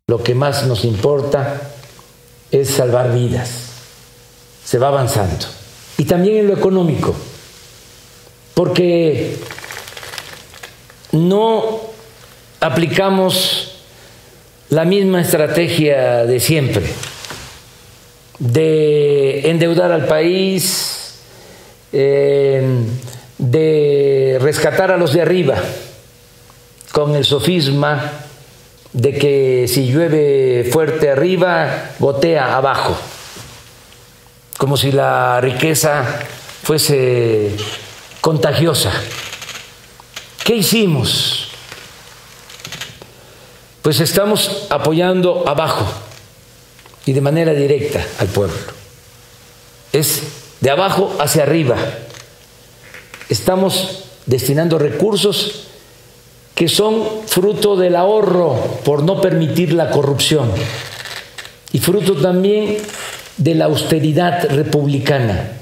Lo 0.08 0.22
que 0.22 0.34
más 0.34 0.66
nos 0.66 0.84
importa 0.84 1.72
es 2.50 2.68
salvar 2.68 3.12
vidas. 3.14 3.50
Se 4.64 4.78
va 4.78 4.88
avanzando. 4.88 5.46
Y 5.98 6.04
también 6.04 6.36
en 6.36 6.46
lo 6.48 6.54
económico. 6.54 7.16
Porque 8.54 9.36
no 11.12 11.80
aplicamos 12.60 13.72
la 14.68 14.84
misma 14.84 15.20
estrategia 15.20 16.24
de 16.24 16.40
siempre, 16.40 16.86
de 18.38 19.48
endeudar 19.50 19.92
al 19.92 20.06
país, 20.06 20.95
de 23.38 24.38
rescatar 24.40 24.90
a 24.90 24.96
los 24.96 25.12
de 25.12 25.22
arriba, 25.22 25.56
con 26.92 27.14
el 27.14 27.24
sofisma 27.24 28.12
de 28.92 29.18
que 29.18 29.66
si 29.68 29.88
llueve 29.88 30.68
fuerte 30.72 31.10
arriba, 31.10 31.90
gotea 31.98 32.56
abajo, 32.56 32.96
como 34.56 34.76
si 34.76 34.92
la 34.92 35.40
riqueza 35.40 36.04
fuese 36.62 37.50
contagiosa. 38.20 38.92
¿Qué 40.44 40.56
hicimos? 40.56 41.48
Pues 43.82 44.00
estamos 44.00 44.66
apoyando 44.70 45.44
abajo 45.46 45.86
y 47.04 47.12
de 47.12 47.20
manera 47.20 47.52
directa 47.52 48.04
al 48.18 48.28
pueblo. 48.28 48.56
Es 49.92 50.22
de 50.60 50.70
abajo 50.70 51.16
hacia 51.20 51.42
arriba. 51.42 51.76
Estamos 53.28 54.04
destinando 54.26 54.78
recursos 54.78 55.66
que 56.54 56.68
son 56.68 57.02
fruto 57.26 57.76
del 57.76 57.96
ahorro 57.96 58.54
por 58.84 59.02
no 59.02 59.20
permitir 59.20 59.72
la 59.72 59.90
corrupción 59.90 60.50
y 61.72 61.78
fruto 61.78 62.16
también 62.16 62.78
de 63.36 63.54
la 63.54 63.66
austeridad 63.66 64.48
republicana. 64.50 65.52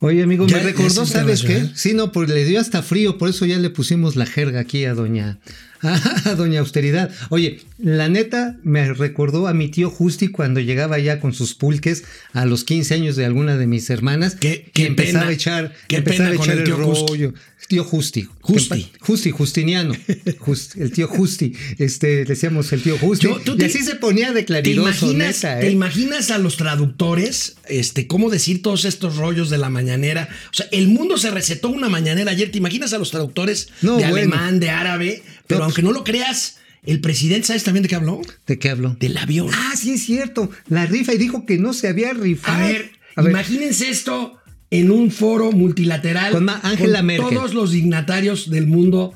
Oye, 0.00 0.22
amigo, 0.22 0.46
me 0.46 0.58
recordó, 0.60 1.02
es 1.02 1.08
¿sabes 1.08 1.42
qué? 1.42 1.70
Sí, 1.74 1.92
no, 1.92 2.12
porque 2.12 2.32
le 2.32 2.44
dio 2.44 2.60
hasta 2.60 2.82
frío, 2.82 3.18
por 3.18 3.28
eso 3.28 3.46
ya 3.46 3.58
le 3.58 3.68
pusimos 3.70 4.14
la 4.14 4.26
jerga 4.26 4.60
aquí 4.60 4.84
a 4.84 4.94
doña, 4.94 5.38
doña 6.36 6.60
Austeridad. 6.60 7.10
Oye, 7.30 7.60
la 7.78 8.08
neta 8.08 8.56
me 8.62 8.92
recordó 8.92 9.46
a 9.48 9.54
mi 9.54 9.68
tío 9.68 9.90
Justi 9.90 10.28
cuando 10.28 10.60
llegaba 10.60 10.98
ya 10.98 11.20
con 11.20 11.32
sus 11.34 11.54
pulques 11.54 12.04
a 12.32 12.44
los 12.46 12.64
15 12.64 12.94
años 12.94 13.16
de 13.16 13.24
alguna 13.24 13.56
de 13.56 13.66
mis 13.66 13.88
hermanas. 13.90 14.34
Que 14.34 14.70
empezaba 14.74 15.20
pena, 15.20 15.28
a 15.30 15.32
echar, 15.32 15.74
empezaba 15.88 16.30
a 16.30 16.34
echar 16.34 16.58
el 16.58 16.64
tío 16.64 16.76
Justi. 16.76 17.06
rollo. 17.12 17.34
Tío 17.68 17.84
Justi. 17.84 18.26
Justi. 18.40 19.30
Justiniano. 19.30 19.94
Just- 20.38 20.76
el 20.80 20.90
tío 20.90 21.06
Justi. 21.06 21.52
Este, 21.76 22.24
decíamos 22.24 22.72
el 22.72 22.82
tío 22.82 22.96
Justi. 22.98 23.26
Yo- 23.26 23.40
tú 23.44 23.54
y 23.54 23.58
te- 23.58 23.66
así 23.66 23.82
se 23.84 23.96
ponía 23.96 24.32
de 24.32 24.40
¿Te 24.40 24.46
claridoso, 24.46 24.88
imaginas, 25.10 25.36
neta, 25.44 25.60
¿Te 25.60 25.68
¿eh? 25.68 25.70
imaginas 25.72 26.30
a 26.30 26.38
los 26.38 26.56
traductores, 26.56 27.56
este, 27.68 28.06
cómo 28.06 28.30
decir 28.30 28.62
todos 28.62 28.86
estos 28.86 29.16
rollos 29.16 29.50
de 29.50 29.58
la 29.58 29.68
mañanera? 29.68 30.28
O 30.50 30.54
sea, 30.54 30.66
el 30.72 30.88
mundo 30.88 31.18
se 31.18 31.30
recetó 31.30 31.68
una 31.68 31.90
mañanera 31.90 32.30
ayer. 32.30 32.50
¿Te 32.50 32.56
imaginas 32.58 32.94
a 32.94 32.98
los 32.98 33.10
traductores 33.10 33.68
No, 33.82 33.98
de 33.98 34.08
bueno. 34.08 34.34
alemán, 34.34 34.60
de 34.60 34.70
árabe? 34.70 35.22
Pero 35.48 35.64
aunque 35.64 35.82
no 35.82 35.90
lo 35.92 36.04
creas, 36.04 36.58
el 36.84 37.00
presidente, 37.00 37.48
¿sabes 37.48 37.64
también 37.64 37.82
de 37.82 37.88
qué 37.88 37.96
habló? 37.96 38.20
¿De 38.46 38.58
qué 38.58 38.70
hablo? 38.70 38.96
Del 39.00 39.16
avión. 39.16 39.48
Ah, 39.52 39.72
sí 39.76 39.92
es 39.94 40.04
cierto. 40.04 40.50
La 40.68 40.86
rifa 40.86 41.12
y 41.12 41.18
dijo 41.18 41.44
que 41.44 41.58
no 41.58 41.72
se 41.72 41.88
había 41.88 42.12
rifado. 42.12 42.56
A 42.64 42.68
ver, 42.68 42.92
A 43.16 43.22
ver. 43.22 43.32
imagínense 43.32 43.88
esto 43.90 44.38
en 44.70 44.90
un 44.90 45.10
foro 45.10 45.50
multilateral 45.50 46.32
Con 46.32 46.48
Angela 46.48 46.98
con 46.98 47.06
Merkel. 47.06 47.34
todos 47.38 47.54
los 47.54 47.72
dignatarios 47.72 48.50
del 48.50 48.66
mundo 48.66 49.14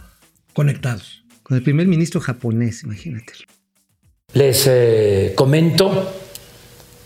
conectados. 0.55 1.23
Con 1.43 1.57
el 1.57 1.63
primer 1.63 1.87
ministro 1.87 2.21
japonés, 2.21 2.83
imagínate. 2.83 3.33
Les 4.33 4.65
eh, 4.67 5.33
comento 5.37 6.11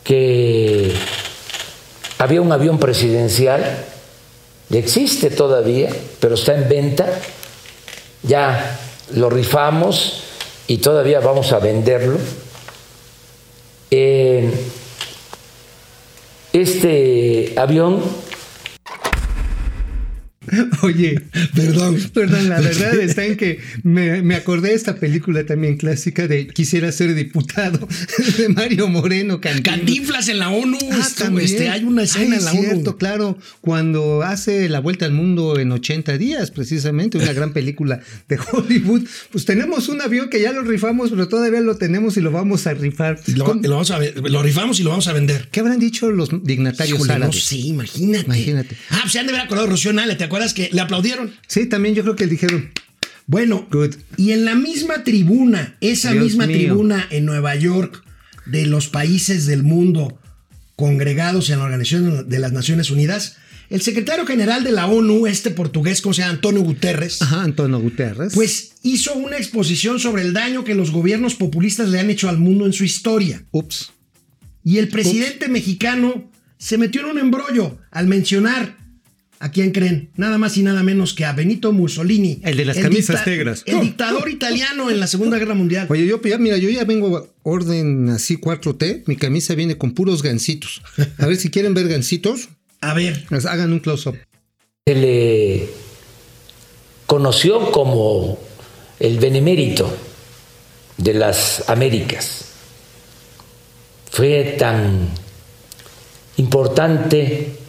que 0.04 0.92
había 2.18 2.40
un 2.40 2.52
avión 2.52 2.78
presidencial, 2.78 3.84
existe 4.70 5.30
todavía, 5.30 5.90
pero 6.20 6.34
está 6.36 6.56
en 6.56 6.68
venta. 6.68 7.06
Ya 8.22 8.78
lo 9.14 9.30
rifamos 9.30 10.22
y 10.66 10.78
todavía 10.78 11.20
vamos 11.20 11.52
a 11.52 11.58
venderlo. 11.58 12.18
Eh, 13.90 14.50
este 16.52 17.54
avión 17.56 18.02
Oye, 20.82 21.20
Perdón. 21.54 21.96
perdón, 22.14 22.48
la 22.48 22.60
verdad 22.60 22.94
está 23.00 23.24
en 23.24 23.36
que 23.36 23.58
me, 23.82 24.22
me 24.22 24.34
acordé 24.34 24.68
de 24.70 24.74
esta 24.74 24.96
película 24.96 25.44
también 25.46 25.76
clásica 25.76 26.26
de 26.28 26.46
Quisiera 26.48 26.90
ser 26.92 27.14
diputado 27.14 27.86
de 28.38 28.48
Mario 28.48 28.88
Moreno 28.88 29.40
Cantinflas. 29.40 29.76
Cantinflas 29.78 30.28
en 30.28 30.38
la 30.38 30.50
ONU. 30.50 30.78
Ah, 30.92 30.98
esto, 31.00 31.38
este, 31.38 31.68
hay 31.70 31.84
una 31.84 32.02
escena 32.02 32.36
Ay, 32.36 32.38
en 32.38 32.44
la 32.44 32.50
cierto, 32.52 32.90
ONU. 32.90 32.98
claro, 32.98 33.38
cuando 33.60 34.22
hace 34.22 34.68
la 34.68 34.80
vuelta 34.80 35.04
al 35.06 35.12
mundo 35.12 35.58
en 35.58 35.72
80 35.72 36.18
días, 36.18 36.50
precisamente, 36.50 37.18
una 37.18 37.32
gran 37.32 37.52
película 37.52 38.00
de 38.28 38.38
Hollywood, 38.52 39.02
pues 39.30 39.44
tenemos 39.44 39.88
un 39.88 40.00
avión 40.02 40.28
que 40.28 40.40
ya 40.40 40.52
lo 40.52 40.62
rifamos, 40.62 41.10
pero 41.10 41.28
todavía 41.28 41.60
lo 41.60 41.76
tenemos 41.76 42.16
y 42.16 42.20
lo 42.20 42.30
vamos 42.30 42.66
a 42.66 42.74
rifar. 42.74 43.20
Lo, 43.34 43.44
¿Cómo- 43.44 43.60
lo 43.62 43.70
vamos 43.70 43.90
a 43.90 43.98
lo 44.00 44.42
rifamos 44.42 44.80
y 44.80 44.82
lo 44.82 44.90
vamos 44.90 45.08
a 45.08 45.12
vender. 45.12 45.48
¿Qué 45.50 45.60
habrán 45.60 45.78
dicho 45.78 46.10
los 46.10 46.28
dignatarios 46.44 46.96
Híjole, 46.96 47.08
no 47.10 47.14
árabes? 47.26 47.44
sé, 47.44 47.56
imagínate. 47.56 48.24
Imagínate. 48.26 48.76
Ah, 48.90 48.98
pues 49.02 49.12
se 49.12 49.18
han 49.18 49.26
de 49.26 49.32
haber 49.32 49.44
acordado 49.46 49.66
Rocío 49.68 49.92
Nale, 49.92 50.14
¿te 50.16 50.24
acuerdas 50.24 50.35
que 50.54 50.70
le 50.72 50.80
aplaudieron? 50.80 51.32
Sí, 51.46 51.66
también 51.66 51.94
yo 51.94 52.02
creo 52.02 52.16
que 52.16 52.26
dijeron, 52.26 52.70
Bueno, 53.26 53.66
Good. 53.70 53.94
y 54.16 54.30
en 54.32 54.44
la 54.44 54.54
misma 54.54 55.02
tribuna, 55.04 55.76
esa 55.80 56.12
Dios 56.12 56.24
misma 56.24 56.46
mío. 56.46 56.56
tribuna 56.56 57.06
en 57.10 57.24
Nueva 57.26 57.54
York 57.56 58.02
de 58.46 58.66
los 58.66 58.88
países 58.88 59.46
del 59.46 59.62
mundo 59.64 60.18
congregados 60.76 61.50
en 61.50 61.58
la 61.58 61.64
Organización 61.64 62.28
de 62.28 62.38
las 62.38 62.52
Naciones 62.52 62.90
Unidas, 62.90 63.36
el 63.70 63.80
secretario 63.82 64.24
general 64.26 64.62
de 64.62 64.70
la 64.70 64.86
ONU, 64.86 65.26
este 65.26 65.50
portugués, 65.50 66.00
como 66.00 66.12
se 66.14 66.20
llama 66.22 66.34
Antonio 66.34 66.60
Guterres, 66.62 67.20
ajá, 67.22 67.42
Antonio 67.42 67.80
Guterres. 67.80 68.32
pues 68.34 68.74
hizo 68.84 69.14
una 69.14 69.38
exposición 69.38 69.98
sobre 69.98 70.22
el 70.22 70.32
daño 70.32 70.62
que 70.62 70.74
los 70.76 70.92
gobiernos 70.92 71.34
populistas 71.34 71.88
le 71.88 71.98
han 71.98 72.10
hecho 72.10 72.28
al 72.28 72.38
mundo 72.38 72.66
en 72.66 72.72
su 72.72 72.84
historia. 72.84 73.42
ups. 73.50 73.90
Y 74.62 74.78
el 74.78 74.88
presidente 74.88 75.48
mexicano 75.48 76.30
se 76.58 76.78
metió 76.78 77.00
en 77.02 77.06
un 77.08 77.18
embrollo 77.18 77.78
al 77.90 78.06
mencionar 78.06 78.76
a 79.38 79.50
quién 79.50 79.70
creen, 79.72 80.10
nada 80.16 80.38
más 80.38 80.56
y 80.56 80.62
nada 80.62 80.82
menos 80.82 81.12
que 81.14 81.24
a 81.24 81.32
Benito 81.32 81.72
Mussolini. 81.72 82.40
El 82.42 82.56
de 82.56 82.64
las 82.64 82.78
camisas 82.78 83.26
negras. 83.26 83.62
El 83.66 83.80
dictador 83.80 84.28
italiano 84.28 84.90
en 84.90 84.98
la 84.98 85.06
Segunda 85.06 85.38
Guerra 85.38 85.54
Mundial. 85.54 85.86
Oye, 85.90 86.06
yo 86.06 86.20
ya, 86.22 86.38
mira, 86.38 86.56
yo 86.56 86.70
ya 86.70 86.84
vengo 86.84 87.16
a 87.16 87.24
orden 87.42 88.08
así 88.10 88.36
4T, 88.36 89.02
mi 89.06 89.16
camisa 89.16 89.54
viene 89.54 89.76
con 89.76 89.92
puros 89.92 90.22
gancitos. 90.22 90.82
A 91.18 91.26
ver 91.26 91.36
si 91.36 91.50
quieren 91.50 91.74
ver 91.74 91.88
gancitos, 91.88 92.48
A 92.80 92.94
ver, 92.94 93.24
pues 93.28 93.46
hagan 93.46 93.72
un 93.72 93.80
close-up. 93.80 94.16
se 94.86 94.94
le 94.94 95.68
conoció 97.06 97.70
como 97.72 98.38
el 99.00 99.18
benemérito 99.18 99.94
de 100.96 101.14
las 101.14 101.68
Américas. 101.68 102.46
Fue 104.10 104.56
tan 104.58 105.08
importante 106.38 107.65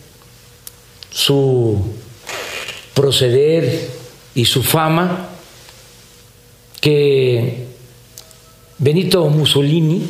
su 1.09 1.81
proceder 2.93 3.89
y 4.35 4.45
su 4.45 4.63
fama 4.63 5.29
que 6.81 7.65
Benito 8.77 9.27
Mussolini 9.29 10.07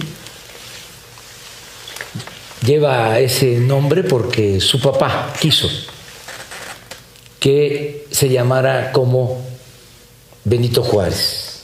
lleva 2.66 3.20
ese 3.20 3.60
nombre 3.60 4.04
porque 4.04 4.60
su 4.60 4.80
papá 4.80 5.34
quiso 5.39 5.70
que 7.39 8.06
se 8.12 8.30
llamara 8.30 8.92
como 8.92 9.46
Benito 10.44 10.84
Juárez. 10.84 11.63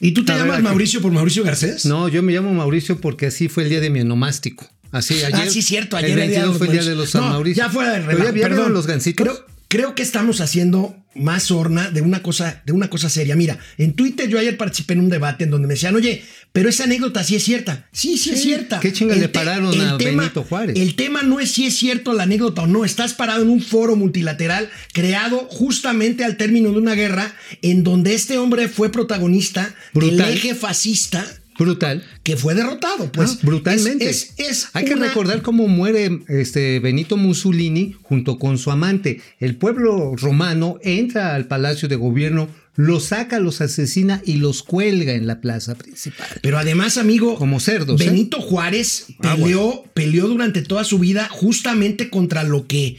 ¿y 0.00 0.12
tú 0.12 0.24
te 0.24 0.32
A 0.32 0.38
llamas. 0.38 0.62
Mauricio 0.62 1.02
por 1.02 1.12
Mauricio 1.12 1.44
Garcés? 1.44 1.84
No, 1.84 2.08
yo 2.08 2.22
me 2.22 2.32
llamo 2.32 2.52
Mauricio 2.54 3.00
porque 3.00 3.26
así 3.26 3.48
fue 3.48 3.64
el 3.64 3.68
día 3.68 3.80
de 3.80 3.90
mi 3.90 4.00
onomástico. 4.00 4.66
Así, 4.92 5.14
ayer. 5.14 5.34
ah, 5.34 5.50
sí, 5.50 5.62
cierto. 5.62 5.96
Ayer 5.96 6.10
el 6.12 6.18
era 6.18 6.26
22 6.46 6.58
fue 6.58 6.66
el 6.66 6.72
día 6.72 6.82
de 6.84 6.94
los 6.94 7.10
San 7.10 7.22
No, 7.22 7.30
Mauricio. 7.30 7.62
Ya 7.64 7.70
fuera 7.70 7.92
de 7.92 8.00
Pero 8.00 8.18
relajo, 8.18 8.36
ya 8.36 8.42
perdón. 8.42 8.72
los 8.72 8.86
gancitos. 8.86 9.24
Creo, 9.26 9.46
creo 9.68 9.94
que 9.94 10.02
estamos 10.02 10.40
haciendo 10.40 10.96
más 11.14 11.42
sorna 11.44 11.90
de 11.90 12.02
una 12.02 12.22
cosa, 12.22 12.62
de 12.64 12.72
una 12.72 12.88
cosa 12.88 13.08
seria. 13.08 13.34
Mira, 13.34 13.58
en 13.78 13.94
Twitter 13.94 14.28
yo 14.28 14.38
ayer 14.38 14.56
participé 14.56 14.94
en 14.94 15.00
un 15.00 15.08
debate 15.08 15.42
en 15.44 15.50
donde 15.50 15.66
me 15.66 15.74
decían, 15.74 15.94
oye, 15.96 16.22
pero 16.52 16.68
esa 16.68 16.84
anécdota 16.84 17.24
sí 17.24 17.34
es 17.34 17.42
cierta. 17.44 17.88
Sí, 17.92 18.16
sí, 18.16 18.30
es 18.30 18.42
cierta. 18.42 18.78
¿qué 18.80 18.92
chinga 18.92 19.14
El 19.14 19.20
le 19.20 19.28
pararon 19.28 19.74
el 19.74 19.80
a 19.80 19.96
Benito 19.96 20.44
Juárez? 20.44 20.76
El 20.78 20.94
tema 20.94 21.22
no 21.22 21.40
es 21.40 21.50
si 21.52 21.66
es 21.66 21.76
cierto 21.76 22.12
la 22.12 22.24
anécdota 22.24 22.62
o 22.62 22.66
no. 22.68 22.84
Estás 22.84 23.14
parado 23.14 23.42
en 23.42 23.50
un 23.50 23.60
foro 23.60 23.96
multilateral 23.96 24.70
creado 24.92 25.38
justamente 25.50 26.24
al 26.24 26.36
término 26.36 26.70
de 26.70 26.78
una 26.78 26.94
guerra 26.94 27.34
en 27.62 27.82
donde 27.82 28.14
este 28.14 28.38
hombre 28.38 28.68
fue 28.68 28.90
protagonista 28.92 29.74
Brutal. 29.92 30.16
del 30.18 30.36
eje 30.36 30.54
fascista 30.54 31.26
Brutal. 31.60 32.02
que 32.24 32.36
fue 32.36 32.54
derrotado. 32.54 33.12
Pues 33.12 33.30
Ah, 33.32 33.38
brutalmente. 33.42 34.08
Es, 34.08 34.34
es- 34.38 34.48
es 34.50 34.68
Hay 34.72 34.84
que 34.86 34.96
recordar 34.96 35.42
cómo 35.42 35.68
muere 35.68 36.20
este 36.28 36.80
Benito 36.80 37.16
Mussolini 37.16 37.94
junto 38.02 38.38
con 38.38 38.58
su 38.58 38.70
amante. 38.70 39.20
El 39.38 39.56
pueblo 39.56 40.16
romano 40.16 40.78
entra 40.82 41.34
al 41.34 41.46
palacio 41.46 41.88
de 41.88 41.96
gobierno, 41.96 42.48
los 42.76 43.04
saca, 43.06 43.38
los 43.40 43.60
asesina 43.60 44.22
y 44.24 44.34
los 44.34 44.62
cuelga 44.62 45.12
en 45.12 45.26
la 45.26 45.40
plaza 45.40 45.74
principal. 45.74 46.26
Pero 46.42 46.58
además, 46.58 46.96
amigo, 46.96 47.36
Como 47.36 47.60
cerdos, 47.60 48.00
¿eh? 48.00 48.06
Benito 48.06 48.40
Juárez 48.40 49.06
peleó, 49.20 49.84
peleó 49.92 50.28
durante 50.28 50.62
toda 50.62 50.84
su 50.84 50.98
vida 50.98 51.28
justamente 51.30 52.08
contra 52.08 52.42
lo 52.44 52.66
que 52.66 52.96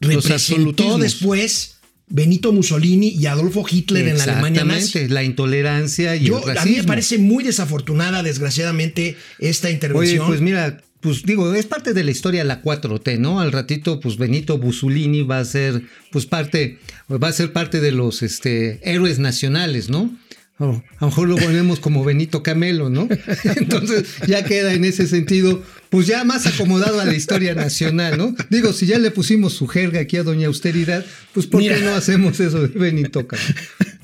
representó 0.00 0.98
después 0.98 1.75
Benito 2.08 2.52
Mussolini 2.52 3.08
y 3.08 3.26
Adolfo 3.26 3.64
Hitler 3.68 4.08
en 4.08 4.18
la 4.18 4.24
Alemania 4.24 4.64
nazi. 4.64 4.78
Exactamente, 4.78 5.14
la 5.14 5.24
intolerancia 5.24 6.16
y 6.16 6.26
Yo, 6.26 6.40
el 6.48 6.56
a 6.56 6.64
mí 6.64 6.76
me 6.76 6.84
parece 6.84 7.18
muy 7.18 7.42
desafortunada, 7.42 8.22
desgraciadamente, 8.22 9.16
esta 9.38 9.66
Oye, 9.68 9.74
intervención. 9.74 10.26
pues 10.26 10.40
mira, 10.40 10.78
pues 11.00 11.24
digo, 11.24 11.52
es 11.54 11.66
parte 11.66 11.94
de 11.94 12.04
la 12.04 12.10
historia 12.10 12.44
la 12.44 12.62
4T, 12.62 13.18
¿no? 13.18 13.40
Al 13.40 13.52
ratito, 13.52 14.00
pues 14.00 14.16
Benito 14.16 14.58
Mussolini 14.58 15.22
va 15.22 15.40
a 15.40 15.44
ser, 15.44 15.82
pues 16.10 16.26
parte, 16.26 16.78
va 17.10 17.28
a 17.28 17.32
ser 17.32 17.52
parte 17.52 17.80
de 17.80 17.92
los 17.92 18.22
este, 18.22 18.80
héroes 18.88 19.18
nacionales, 19.18 19.88
¿no? 19.88 20.16
O 20.58 20.64
a 20.64 21.00
lo 21.00 21.06
mejor 21.08 21.28
lo 21.28 21.36
ponemos 21.36 21.80
como 21.80 22.02
Benito 22.02 22.42
Camelo, 22.42 22.88
¿no? 22.88 23.08
Entonces 23.56 24.06
ya 24.26 24.44
queda 24.44 24.72
en 24.72 24.84
ese 24.84 25.06
sentido, 25.06 25.62
pues 25.90 26.06
ya 26.06 26.24
más 26.24 26.46
acomodado 26.46 26.98
a 27.00 27.04
la 27.04 27.14
historia 27.14 27.54
nacional, 27.54 28.16
¿no? 28.16 28.34
Digo, 28.48 28.72
si 28.72 28.86
ya 28.86 28.98
le 28.98 29.10
pusimos 29.10 29.52
su 29.52 29.66
jerga 29.66 30.00
aquí 30.00 30.16
a 30.16 30.22
Doña 30.22 30.46
Austeridad, 30.46 31.04
pues 31.34 31.46
¿por 31.46 31.60
Mira. 31.60 31.76
qué 31.76 31.82
no 31.82 31.94
hacemos 31.94 32.40
eso 32.40 32.66
de 32.66 32.68
Benito 32.68 33.26
Camelo? 33.26 33.54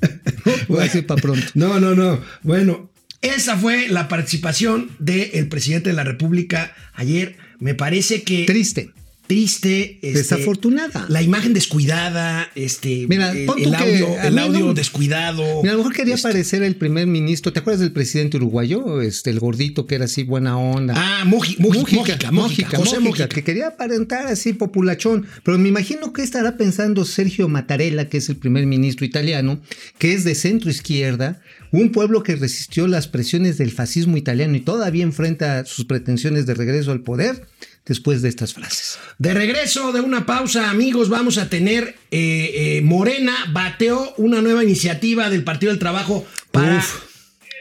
Voy 0.69 0.81
a 0.81 0.83
decir 0.83 1.07
para 1.07 1.23
pronto. 1.23 1.47
No, 1.55 1.81
no, 1.81 1.95
no. 1.95 2.21
Bueno, 2.43 2.91
esa 3.23 3.57
fue 3.57 3.89
la 3.89 4.09
participación 4.09 4.91
del 4.99 5.49
presidente 5.49 5.91
de 5.91 5.97
la 5.97 6.05
República 6.05 6.75
ayer. 6.93 7.37
Me 7.61 7.75
parece 7.75 8.25
que 8.25 8.45
Triste. 8.45 8.91
Triste, 9.26 9.99
este, 10.02 10.19
Desafortunada. 10.19 11.07
La 11.09 11.23
imagen 11.23 11.55
descuidada, 11.55 12.50
este, 12.55 13.07
Mira, 13.09 13.33
el, 13.33 13.49
audio, 13.75 14.21
el 14.23 14.38
audio 14.38 14.67
no- 14.67 14.75
descuidado. 14.75 15.43
Mira, 15.62 15.71
a 15.71 15.76
lo 15.76 15.79
mejor 15.79 15.95
quería 15.95 16.14
Este, 16.17 16.29
parecer 16.29 16.62
el 16.62 16.76
primer 16.76 17.07
ministro. 17.07 17.52
¿Te 17.52 17.61
acuerdas 17.61 17.81
del 17.81 17.93
presidente 17.93 18.37
uruguayo? 18.37 19.00
Este, 19.00 19.31
el 19.31 19.41
gordito 19.41 19.87
que 19.87 19.95
era 19.95 20.05
así 20.07 20.23
buena 20.25 20.59
onda. 20.59 20.95
Ah, 20.97 21.25
Moji- 21.26 21.57
José 21.61 23.29
que 23.29 23.45
quería 23.45 23.69
aparentar 23.69 24.26
así 24.26 24.52
populachón. 24.52 25.26
Pero 25.45 25.59
me 25.59 25.69
imagino 25.69 26.12
que 26.12 26.23
estará 26.23 26.57
pensando 26.57 27.05
Sergio 27.05 27.49
Mattarella, 27.49 28.09
que 28.09 28.19
es 28.19 28.29
el 28.29 28.37
primer 28.37 28.67
ministro 28.67 29.07
italiano, 29.07 29.61
que 29.99 30.12
es 30.12 30.25
de 30.25 30.35
centro 30.35 30.71
izquierda, 30.71 31.41
un 31.71 31.91
pueblo 31.93 32.23
que 32.23 32.37
resistió 32.37 32.87
las 32.87 33.09
presiones 33.09 33.57
del 33.59 33.71
fascismo 33.71 34.17
italiano 34.17 34.57
y 34.57 34.61
todavía 34.61 35.05
enfrenta 35.05 35.64
sus 35.64 35.85
pretensiones 35.87 36.45
de 36.47 36.55
regreso 36.55 36.93
al 36.93 37.00
poder 37.00 37.47
después 37.87 38.23
de 38.23 38.29
estas 38.29 38.55
frases. 38.55 38.99
De 39.19 39.35
regreso 39.35 39.93
de 39.93 40.01
una 40.01 40.25
pausa, 40.27 40.71
amigos, 40.71 41.09
vamos 41.09 41.39
a 41.39 41.49
tener 41.49 41.97
eh, 42.11 42.77
eh, 42.79 42.81
Morena 42.83 43.35
bateó 43.53 44.15
una 44.17 44.41
nueva 44.41 44.62
iniciativa 44.62 45.31
del 45.31 45.45
Partido 45.45 45.73
del 45.73 45.79
Trabajo 45.81 46.27
para 46.53 46.79
Uf. 46.79 47.03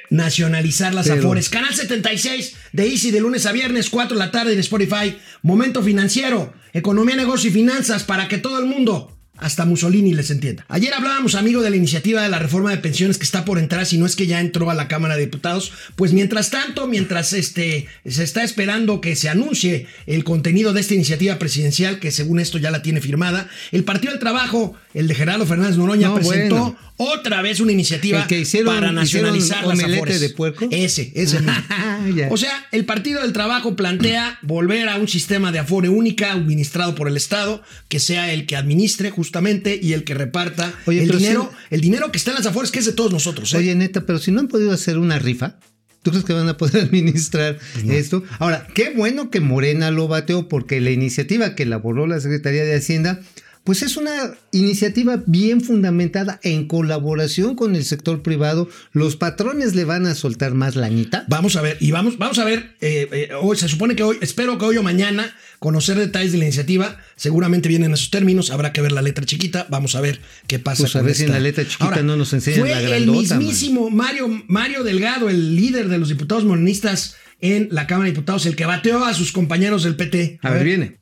nacionalizar 0.10 0.94
las 0.94 1.08
Pero- 1.08 1.22
afores. 1.22 1.50
Canal 1.50 1.74
76 1.74 2.56
de 2.74 2.88
Easy 2.88 3.12
de 3.12 3.22
lunes 3.22 3.46
a 3.46 3.52
viernes, 3.52 3.90
4 3.90 4.16
de 4.18 4.24
la 4.26 4.32
tarde 4.32 4.54
en 4.54 4.60
Spotify. 4.60 5.18
Momento 5.42 5.82
financiero, 5.84 6.54
economía, 6.74 7.16
negocio 7.16 7.50
y 7.50 7.54
finanzas 7.54 8.04
para 8.04 8.28
que 8.28 8.38
todo 8.38 8.60
el 8.60 8.66
mundo 8.66 9.18
hasta 9.42 9.66
Mussolini 9.66 10.14
les 10.14 10.32
entienda. 10.32 10.66
Ayer 10.70 10.94
hablábamos, 10.94 11.36
amigo, 11.36 11.62
de 11.62 11.70
la 11.70 11.76
iniciativa 11.76 12.22
de 12.22 12.30
la 12.30 12.40
reforma 12.40 12.72
de 12.72 12.78
pensiones 12.78 13.18
que 13.18 13.26
está 13.26 13.44
por 13.44 13.60
entrar, 13.60 13.86
si 13.86 13.98
no 13.98 14.06
es 14.06 14.16
que 14.16 14.28
ya 14.28 14.40
entró 14.40 14.70
a 14.70 14.74
la 14.74 14.88
Cámara 14.88 15.16
de 15.16 15.22
Diputados. 15.26 15.74
Pues 15.96 16.14
mientras 16.14 16.50
tanto, 16.52 16.88
mientras 16.88 17.34
este, 17.34 17.88
se 18.08 18.24
está 18.24 18.44
esperando 18.44 19.02
que 19.02 19.16
se 19.16 19.28
anuncie 19.30 19.88
el 20.06 20.24
contenido 20.24 20.72
de 20.74 20.82
esta 20.82 20.94
iniciativa 20.94 21.38
presidencial, 21.40 22.00
que 22.00 22.12
según 22.12 22.40
esto 22.40 22.58
ya 22.58 22.72
la 22.72 22.82
tiene 22.82 23.02
firmada, 23.02 23.50
el 23.72 23.84
Partido 23.84 24.12
del 24.14 24.20
Trabajo, 24.20 24.76
el 24.94 25.08
de 25.08 25.16
Gerardo 25.16 25.46
Fernández 25.46 25.78
Noroña, 25.78 26.10
No, 26.10 26.16
presentó 26.16 26.56
bueno. 26.56 26.78
otra 26.98 27.42
vez 27.42 27.60
una 27.60 27.72
iniciativa 27.72 28.28
que 28.28 28.40
hicieron- 28.42 28.74
para 28.76 28.92
nacionalizar 28.92 29.66
las 29.66 29.80
afores. 29.84 30.20
de 30.22 30.30
puerco. 30.30 30.68
Ese, 30.72 31.12
ese 31.16 31.40
mismo. 31.40 31.54
Ya. 32.16 32.30
O 32.32 32.38
sea, 32.38 32.68
el 32.72 32.86
Partido 32.86 33.22
del 33.22 33.32
Trabajo 33.32 33.76
plantea 33.76 34.40
volver 34.42 34.90
a 34.90 34.98
un 34.98 35.08
sistema 35.08 35.52
de 35.52 35.60
afore 35.60 35.88
única 35.90 36.32
administrado 36.32 36.96
por 36.96 37.08
el 37.08 37.16
Estado, 37.16 37.62
que 37.90 38.00
sea 38.00 38.34
el 38.34 38.46
que 38.48 38.56
administre 38.56 39.10
justamente 39.32 39.80
y 39.82 39.94
el 39.94 40.04
que 40.04 40.14
reparta 40.14 40.74
Oye, 40.86 41.04
el 41.04 41.10
dinero, 41.10 41.50
el 41.70 41.80
dinero 41.80 42.12
que 42.12 42.18
está 42.18 42.32
en 42.32 42.38
las 42.38 42.46
afores, 42.46 42.70
que 42.70 42.80
es 42.80 42.86
de 42.86 42.92
todos 42.92 43.14
nosotros. 43.14 43.54
¿eh? 43.54 43.60
Oye, 43.60 43.74
neta, 43.76 44.02
pero 44.06 44.20
si 44.20 44.30
no 44.30 44.42
han 44.42 44.50
podido 44.50 44.74
hacer 44.74 44.98
una 44.98 45.20
rifa, 45.20 45.58
¿tú 46.02 46.12
crees 46.12 46.26
que 46.26 46.34
van 46.34 46.50
a 46.50 46.58
poder 46.58 46.84
administrar 46.84 47.58
esto? 47.88 48.24
Ahora, 48.40 48.68
qué 48.76 48.90
bueno 48.90 49.30
que 49.30 49.40
Morena 49.40 49.90
lo 49.90 50.10
bateó 50.10 50.50
porque 50.50 50.82
la 50.82 50.92
iniciativa 50.92 51.56
que 51.56 51.64
elaboró 51.64 52.08
la 52.08 52.20
Secretaría 52.20 52.66
de 52.66 52.76
Hacienda, 52.76 53.22
pues 53.64 53.84
es 53.84 53.98
una 53.98 54.34
iniciativa 54.52 55.22
bien 55.26 55.62
fundamentada 55.62 56.40
en 56.44 56.68
colaboración 56.68 57.56
con 57.56 57.76
el 57.76 57.86
sector 57.86 58.24
privado. 58.24 58.68
Los 58.92 59.16
patrones 59.16 59.76
le 59.76 59.86
van 59.86 60.06
a 60.08 60.16
soltar 60.16 60.54
más 60.54 60.76
lanita. 60.76 61.26
Vamos 61.28 61.56
a 61.56 61.62
ver, 61.62 61.78
y 61.80 61.92
vamos, 61.92 62.18
vamos 62.18 62.40
a 62.40 62.46
ver, 62.46 62.76
eh, 62.82 63.08
eh, 63.12 63.30
hoy 63.40 63.58
se 63.58 63.70
supone 63.70 63.96
que 63.96 64.04
hoy, 64.04 64.18
espero 64.22 64.58
que 64.58 64.66
hoy 64.66 64.78
o 64.78 64.84
mañana 64.84 65.36
conocer 65.60 65.98
detalles 65.98 66.32
de 66.32 66.40
la 66.40 66.46
iniciativa, 66.46 66.98
seguramente 67.16 67.70
vienen 67.70 67.94
a 67.94 67.98
sus 67.98 68.10
términos, 68.10 68.50
habrá 68.50 68.74
que 68.74 68.82
ver 68.82 68.92
la 68.92 69.04
letra 69.04 69.26
chiquita, 69.26 69.68
vamos 69.70 69.96
a 69.96 70.02
ver 70.02 70.20
qué 70.48 70.58
pasa. 70.58 70.84
Pues 70.84 70.96
a 70.96 71.00
con 71.00 71.06
ver 71.06 71.16
si 71.16 71.24
en 71.24 71.30
esta. 71.30 71.38
la 71.38 71.44
letra 71.44 71.68
chiquita 71.68 72.02
no 72.02 72.18
nos 72.18 72.34
enseñan 72.34 72.62
fue 72.62 72.70
la 72.72 72.82
el 72.82 72.88
grandota, 72.88 73.38
mismísimo 73.38 73.90
Mario, 73.92 74.28
Mario 74.48 74.84
Delgado, 74.84 75.30
el 75.30 75.56
líder 75.56 75.88
de 75.88 76.00
los 76.00 76.10
diputados 76.10 76.46
morenistas 76.46 77.16
en 77.42 77.68
la 77.72 77.88
Cámara 77.88 78.06
de 78.06 78.12
Diputados, 78.12 78.46
el 78.46 78.56
que 78.56 78.66
bateó 78.66 79.04
a 79.06 79.14
sus 79.14 79.32
compañeros 79.32 79.84
del 79.84 79.96
PT. 79.96 80.40
A 80.42 80.52
ver, 80.52 80.64
viene. 80.64 81.01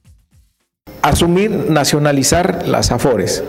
Asumir, 1.02 1.52
nacionalizar 1.69 2.67
las 2.67 2.91
AFORES. 2.91 3.43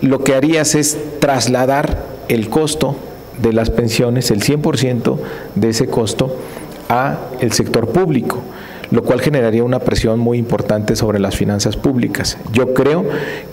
Lo 0.00 0.22
que 0.24 0.34
harías 0.34 0.74
es 0.74 0.98
trasladar 1.20 2.04
el 2.28 2.48
costo 2.48 2.96
de 3.42 3.52
las 3.52 3.70
pensiones, 3.70 4.30
el 4.30 4.42
100% 4.42 5.18
de 5.54 5.68
ese 5.68 5.86
costo, 5.86 6.36
a 6.88 7.18
el 7.40 7.52
sector 7.52 7.88
público, 7.88 8.42
lo 8.90 9.02
cual 9.02 9.20
generaría 9.20 9.64
una 9.64 9.80
presión 9.80 10.18
muy 10.18 10.38
importante 10.38 10.96
sobre 10.96 11.18
las 11.18 11.36
finanzas 11.36 11.76
públicas. 11.76 12.36
Yo 12.52 12.74
creo 12.74 13.04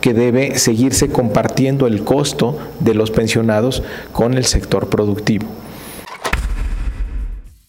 que 0.01 0.13
debe 0.13 0.57
seguirse 0.59 1.09
compartiendo 1.09 1.87
el 1.87 2.03
costo 2.03 2.57
de 2.79 2.93
los 2.93 3.11
pensionados 3.11 3.83
con 4.11 4.33
el 4.33 4.45
sector 4.45 4.87
productivo. 4.87 5.47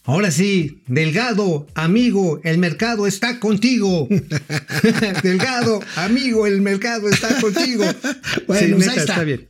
Ahora 0.04 0.30
sí, 0.32 0.82
Delgado, 0.88 1.66
amigo, 1.74 2.40
el 2.42 2.58
mercado 2.58 3.06
está 3.06 3.38
contigo. 3.38 4.08
Delgado, 5.22 5.80
amigo, 5.96 6.46
el 6.46 6.60
mercado 6.60 7.08
está 7.08 7.40
contigo. 7.40 7.84
Bueno, 8.46 8.66
Sí, 8.66 8.72
pues 8.74 8.86
neta, 8.86 8.92
ahí 8.92 8.98
está. 8.98 9.24
bien. 9.24 9.48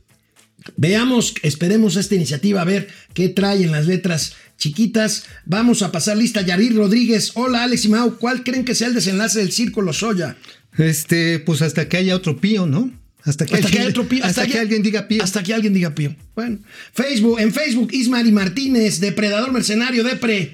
Veamos, 0.77 1.33
esperemos 1.41 1.95
esta 1.97 2.15
iniciativa, 2.15 2.61
a 2.61 2.65
ver 2.65 2.87
qué 3.13 3.29
trae 3.29 3.63
en 3.63 3.71
las 3.71 3.85
letras 3.87 4.35
chiquitas. 4.57 5.25
Vamos 5.45 5.81
a 5.81 5.91
pasar 5.91 6.15
lista. 6.15 6.41
Yarir 6.41 6.75
Rodríguez. 6.75 7.31
Hola, 7.33 7.63
Alex 7.63 7.85
y 7.85 7.89
Mau. 7.89 8.17
¿Cuál 8.17 8.43
creen 8.43 8.63
que 8.63 8.75
sea 8.75 8.87
el 8.87 8.93
desenlace 8.93 9.39
del 9.39 9.51
circo 9.51 9.81
Lozoya? 9.81 10.37
Este, 10.77 11.39
pues 11.39 11.61
hasta 11.61 11.89
que 11.89 11.97
haya 11.97 12.15
otro 12.15 12.37
pío, 12.39 12.65
¿no? 12.65 12.91
Hasta 13.25 13.45
que, 13.45 13.53
Hasta 13.55 13.67
que, 13.69 13.77
alguien, 13.77 13.81
haya 13.83 13.89
otro 13.89 14.07
pío, 14.09 14.25
hasta 14.25 14.45
que 14.45 14.51
que- 14.53 14.59
alguien 14.59 14.83
diga 14.83 15.07
pío. 15.07 15.23
Hasta 15.23 15.43
que 15.43 15.53
alguien 15.53 15.73
diga 15.73 15.95
pío. 15.95 16.15
Bueno, 16.35 16.59
Facebook, 16.93 17.39
en 17.39 17.53
Facebook, 17.53 17.89
Ismari 17.93 18.31
Martínez, 18.31 18.99
depredador 18.99 19.51
mercenario, 19.53 20.03
depre. 20.03 20.53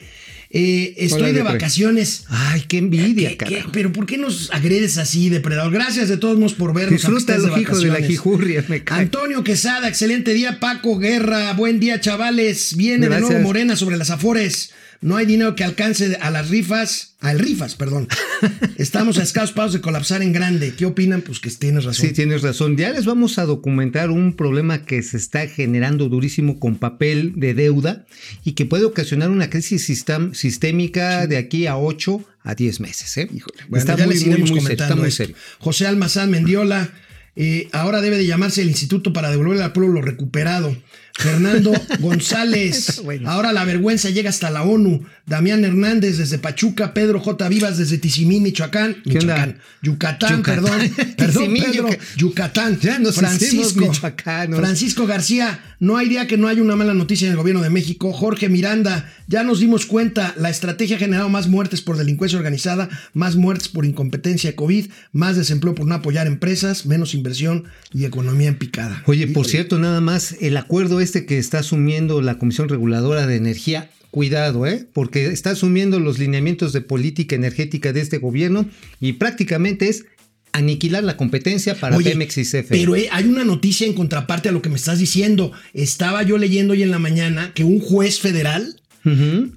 Eh, 0.52 0.96
estoy 0.98 1.20
Hola, 1.20 1.28
de 1.28 1.34
Depre. 1.34 1.54
vacaciones. 1.54 2.24
Ay, 2.28 2.64
qué 2.68 2.80
envidia, 2.80 3.30
¿Qué- 3.30 3.38
qué? 3.38 3.46
carajo. 3.46 3.70
pero 3.72 3.94
¿por 3.94 4.08
qué 4.08 4.18
nos 4.18 4.50
agredes 4.52 4.98
así, 4.98 5.30
depredador? 5.30 5.72
Gracias 5.72 6.10
de 6.10 6.18
todos 6.18 6.38
modos 6.40 6.54
por 6.56 6.74
vernos. 6.74 7.06
aunque 7.06 7.20
estés 7.20 7.36
Disfrútalo, 7.38 7.62
hijo 7.62 7.78
de 7.78 7.88
la 8.02 8.08
jijurria, 8.08 8.66
me 8.68 8.84
cae. 8.84 9.02
Antonio 9.02 9.44
Quesada, 9.44 9.88
excelente 9.88 10.34
día. 10.34 10.60
Paco 10.60 10.98
Guerra, 10.98 11.54
buen 11.54 11.80
día, 11.80 12.00
chavales. 12.02 12.76
Viene 12.76 13.10
de 13.10 13.20
nuevo 13.20 13.40
Morena 13.42 13.76
sobre 13.76 13.98
las 13.98 14.10
Afores. 14.10 14.72
No 15.02 15.16
hay 15.16 15.26
dinero 15.26 15.56
que 15.56 15.64
alcance 15.64 16.18
a 16.20 16.30
las 16.30 16.50
rifas, 16.50 17.16
al 17.22 17.40
rifas, 17.40 17.76
perdón. 17.76 18.10
Estamos 18.78 19.18
a 19.18 19.24
escasos 19.24 19.54
pasos 19.54 19.74
de 19.74 19.82
colapsar 19.82 20.22
en 20.22 20.34
grande. 20.34 20.74
¿Qué 20.76 20.86
opinan? 20.86 21.22
Pues 21.22 21.40
que 21.40 21.50
tienes 21.52 21.86
razón. 21.86 22.08
Sí, 22.08 22.14
tienes 22.14 22.42
razón. 22.42 22.76
Ya 22.76 22.92
les 22.92 23.06
vamos 23.06 23.38
a 23.40 23.46
documentar 23.46 24.10
un 24.12 24.34
problema 24.36 24.84
que 24.84 25.02
se 25.02 25.16
está 25.16 25.48
generando 25.48 26.10
durísimo 26.10 26.60
con 26.60 26.76
papel 26.76 27.34
de 27.38 27.54
deuda 27.54 28.06
y 28.44 28.54
que 28.54 28.66
puede 28.66 28.84
ocasionar 28.84 29.30
una 29.32 29.50
crisis 29.50 29.90
sistem- 29.90 30.34
sistémica 30.34 31.28
de 31.28 31.38
aquí 31.38 31.66
a 31.66 31.78
8 31.78 32.24
a 32.44 32.56
10 32.56 32.80
meses. 32.82 33.16
¿eh? 33.18 33.30
Bueno, 33.32 33.78
está 33.78 33.96
ya 33.96 34.06
muy, 34.06 34.14
les 34.16 34.24
muy, 34.26 34.34
iremos 34.34 34.52
muy 34.52 34.60
serio. 34.60 34.72
Está 34.74 34.84
comentando 34.88 35.02
muy 35.04 35.08
esto. 35.10 35.24
serio. 35.24 35.36
José 35.60 35.88
Almazán 35.88 36.30
Mendiola, 36.32 36.90
eh, 37.38 37.70
ahora 37.72 38.02
debe 38.02 38.18
de 38.18 38.26
llamarse 38.26 38.62
el 38.64 38.68
Instituto 38.70 39.14
para 39.14 39.32
devolver 39.32 39.62
al 39.62 39.72
pueblo 39.72 39.94
lo 39.94 40.02
recuperado. 40.02 40.76
Fernando 41.20 41.74
González, 42.00 43.02
Bueno. 43.04 43.30
ahora 43.30 43.52
la 43.54 43.66
vergüenza 43.66 44.10
llega 44.10 44.30
hasta 44.30 44.50
la 44.50 44.64
ONU. 44.64 45.04
Damián 45.26 45.64
Hernández 45.64 46.18
desde 46.18 46.40
Pachuca, 46.40 46.94
Pedro 46.94 47.20
J. 47.20 47.50
Vivas 47.50 47.78
desde 47.78 47.98
Tizimín, 48.00 48.42
Michoacán. 48.44 48.98
Michoacán. 49.06 49.60
Yucatán, 49.84 50.38
Yucatán. 50.38 50.44
perdón. 50.44 50.80
Perdón, 51.18 51.44
Tizimín, 51.54 51.64
Pedro. 51.72 51.88
Yuca- 51.90 52.00
Yucatán. 52.18 52.80
Ya 52.80 52.98
nos 53.00 53.22
hicimos 53.22 53.76
michoacanos. 53.76 54.60
Francisco 54.60 55.06
García, 55.06 55.60
no 55.80 55.98
hay 55.98 56.10
día 56.10 56.26
que 56.26 56.38
no 56.38 56.48
haya 56.48 56.62
una 56.62 56.76
mala 56.76 56.94
noticia 56.94 57.26
en 57.28 57.32
el 57.32 57.38
gobierno 57.38 57.62
de 57.62 57.70
México. 57.70 58.12
Jorge 58.12 58.50
Miranda, 58.50 59.12
ya 59.28 59.44
nos 59.44 59.60
dimos 59.60 59.86
cuenta, 59.86 60.34
la 60.38 60.50
estrategia 60.50 60.96
ha 60.96 61.00
generado 61.00 61.30
más 61.30 61.48
muertes 61.48 61.82
por 61.82 61.98
delincuencia 61.98 62.38
organizada, 62.40 62.90
más 63.14 63.36
muertes 63.36 63.68
por 63.68 63.86
incompetencia 63.86 64.50
de 64.52 64.56
COVID, 64.56 64.88
más 65.12 65.36
desempleo 65.36 65.76
por 65.76 65.86
no 65.86 65.96
apoyar 65.96 66.26
empresas, 66.28 66.86
menos 66.88 67.14
inversión 67.14 67.66
y 67.94 68.06
economía 68.06 68.48
en 68.48 68.58
picada. 68.58 69.04
Oye, 69.06 69.28
por 69.28 69.46
cierto, 69.46 69.78
nada 69.78 70.02
más, 70.02 70.36
el 70.42 70.58
acuerdo 70.58 71.00
este 71.10 71.26
que 71.26 71.40
está 71.40 71.60
asumiendo 71.60 72.22
la 72.22 72.38
Comisión 72.38 72.70
Reguladora 72.70 73.26
de 73.26 73.36
Energía, 73.36 73.90
cuidado, 74.12 74.68
¿eh? 74.68 74.88
Porque 74.94 75.26
está 75.26 75.50
asumiendo 75.50 76.00
los 76.00 76.20
lineamientos 76.20 76.72
de 76.72 76.82
política 76.82 77.36
energética 77.36 77.94
de 77.94 78.02
este 78.02 78.20
gobierno 78.20 78.68
y 79.00 79.14
prácticamente 79.14 79.90
es 79.90 80.06
aniquilar 80.52 81.04
la 81.04 81.18
competencia 81.18 81.74
para 81.80 81.98
Oye, 81.98 82.12
Pemex 82.12 82.38
y 82.38 82.44
CFE. 82.44 82.66
Pero 82.70 82.96
eh, 82.96 83.10
hay 83.12 83.26
una 83.26 83.44
noticia 83.44 83.88
en 83.88 83.94
contraparte 83.94 84.50
a 84.50 84.52
lo 84.52 84.62
que 84.62 84.70
me 84.70 84.76
estás 84.76 85.00
diciendo. 85.00 85.52
Estaba 85.74 86.22
yo 86.22 86.38
leyendo 86.38 86.74
hoy 86.74 86.84
en 86.84 86.92
la 86.92 87.00
mañana 87.00 87.54
que 87.56 87.64
un 87.64 87.80
juez 87.80 88.20
federal 88.20 88.76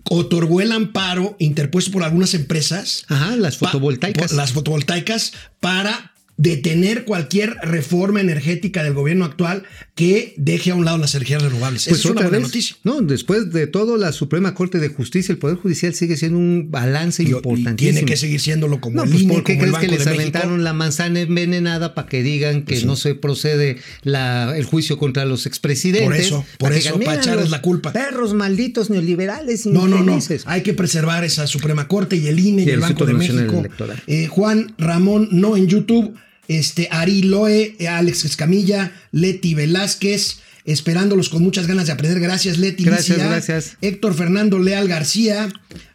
otorgó 0.05 0.63
el 0.63 0.73
amparo 0.73 1.37
interpuesto 1.39 1.91
por 1.91 2.05
algunas 2.05 2.33
empresas 2.33 3.05
Ajá, 3.09 3.37
las 3.37 3.59
fotovoltaicas. 3.59 4.33
las 4.33 4.53
fotovoltaicas 4.53 5.35
para 5.61 6.12
detener 6.39 7.05
cualquier 7.05 7.55
reforma 7.63 8.21
energética 8.21 8.83
del 8.83 8.95
gobierno 8.95 9.25
actual 9.25 9.65
que 9.95 10.35
deje 10.39 10.71
a 10.71 10.75
un 10.75 10.85
lado 10.85 10.99
las 10.99 11.15
energías 11.15 11.43
renovables. 11.43 11.85
Pues 11.87 12.01
Esa 12.01 12.09
es 12.09 12.13
una 12.13 12.23
buena 12.23 12.39
vez, 12.39 12.47
noticia. 12.49 12.77
No, 12.85 13.01
después 13.03 13.53
de 13.53 13.67
todo, 13.67 13.97
la 13.97 14.13
Suprema 14.13 14.55
Corte 14.55 14.79
de 14.79 14.89
Justicia, 14.89 15.31
el 15.33 15.39
Poder 15.39 15.57
Judicial 15.59 15.95
sigue 15.95 16.17
siendo 16.17 16.39
un 16.39 16.71
balance 16.71 17.23
Y- 17.23 17.27
y 17.27 17.29
importantísimo. 17.31 17.77
tiene 17.77 18.05
que 18.05 18.17
seguir 18.17 18.41
siéndolo 18.41 18.81
como 18.81 18.97
No, 18.97 19.03
el 19.05 19.11
pues 19.11 19.23
INE, 19.23 19.35
¿por 19.35 19.45
qué 19.45 19.59
crees 19.59 19.77
que 19.77 19.89
les 19.89 19.99
México? 20.07 20.15
aventaron 20.21 20.65
la 20.65 20.73
manzana 20.73 21.21
envenenada 21.21 21.95
para 21.95 22.09
que 22.09 22.23
digan 22.23 22.65
que 22.65 22.83
no 22.83 22.97
se 22.97 23.15
procede 23.15 23.77
la, 24.03 24.57
el 24.57 24.65
juicio 24.65 24.97
contra 24.99 25.25
los 25.27 25.47
expresidentes? 25.47 26.05
Por 26.09 26.17
eso, 26.17 26.45
por 26.59 26.73
eso, 26.73 26.89
para 26.95 26.99
"Mira, 26.99 27.15
echarles 27.17 27.51
la 27.51 27.61
culpa". 27.63 27.93
Perros 27.93 28.35
malditos 28.35 28.91
neoliberales 28.91 29.67
No, 29.67 29.87
no, 29.87 30.03
no. 30.03 30.15
infelices". 30.15 30.43
Hay 30.47 30.63
que 30.63 30.73
preservar 30.73 31.25
esa 31.25 31.47
Suprema 31.47 31.87
Corte 31.89 32.17
y 32.17 32.27
el 32.27 32.39
INE 32.41 32.63
y, 32.63 32.65
Y 32.65 32.69
el 32.71 32.75
el 32.77 32.81
Banco 32.81 33.05
de 33.07 33.15
México. 33.15 33.63
Eh, 34.07 34.27
Juan 34.29 34.75
Ramón, 34.79 35.29
no 35.31 35.57
en 35.57 35.67
YouTube. 35.69 36.15
Este, 36.49 36.89
Ari 36.91 37.23
Loe, 37.23 37.77
Alex 37.89 38.25
Escamilla, 38.25 38.93
Leti 39.13 39.55
Velázquez. 39.55 40.39
Esperándolos 40.65 41.29
con 41.29 41.43
muchas 41.43 41.67
ganas 41.67 41.87
de 41.87 41.93
aprender. 41.93 42.21
Gracias, 42.21 42.59
Leti. 42.59 42.85
Gracias, 42.85 43.19
gracias. 43.19 43.77
Héctor 43.81 44.15
Fernando 44.15 44.59
Leal 44.61 44.87
García. 44.89 45.49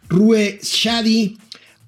Rue 0.08 0.58
Shadi. 0.62 1.38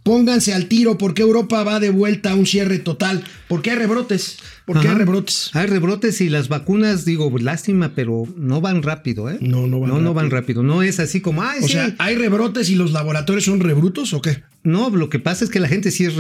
Pónganse 0.03 0.55
al 0.55 0.65
tiro 0.67 0.97
porque 0.97 1.21
Europa 1.21 1.63
va 1.63 1.79
de 1.79 1.91
vuelta 1.91 2.31
a 2.31 2.35
un 2.35 2.47
cierre 2.47 2.79
total. 2.79 3.23
¿Por 3.49 3.61
qué 3.61 3.73
hay 3.73 3.77
rebrotes? 3.77 4.39
¿Por 4.65 4.77
qué 4.81 4.87
hay 4.89 4.95
Ajá. 4.95 4.99
rebrotes? 4.99 5.51
Hay 5.53 5.67
rebrotes 5.67 6.23
y 6.23 6.31
las 6.31 6.49
vacunas, 6.49 7.05
digo, 7.05 7.31
lástima, 7.39 7.95
pero 7.95 8.25
no 8.35 8.63
van 8.63 8.83
rápido, 8.83 9.29
¿eh? 9.29 9.37
No, 9.43 9.67
no 9.67 9.79
van 9.79 9.91
no, 9.91 10.01
no 10.01 10.15
van 10.15 10.31
rápido. 10.31 10.63
rápido. 10.63 10.63
No 10.63 10.83
es 10.83 11.01
así 11.01 11.21
como, 11.21 11.43
ay, 11.43 11.59
O 11.63 11.67
sí. 11.67 11.75
sea, 11.75 11.95
¿hay 11.99 12.17
rebrotes 12.17 12.71
y 12.71 12.77
los 12.77 12.93
laboratorios 12.93 13.45
son 13.45 13.61
rebrutos 13.61 14.15
o 14.15 14.23
qué? 14.23 14.43
No, 14.65 14.89
lo 14.89 15.11
que 15.11 15.19
pasa 15.19 15.45
es 15.45 15.51
que 15.51 15.61
la 15.61 15.69
gente 15.69 15.91
sí 15.91 16.07
es 16.07 16.15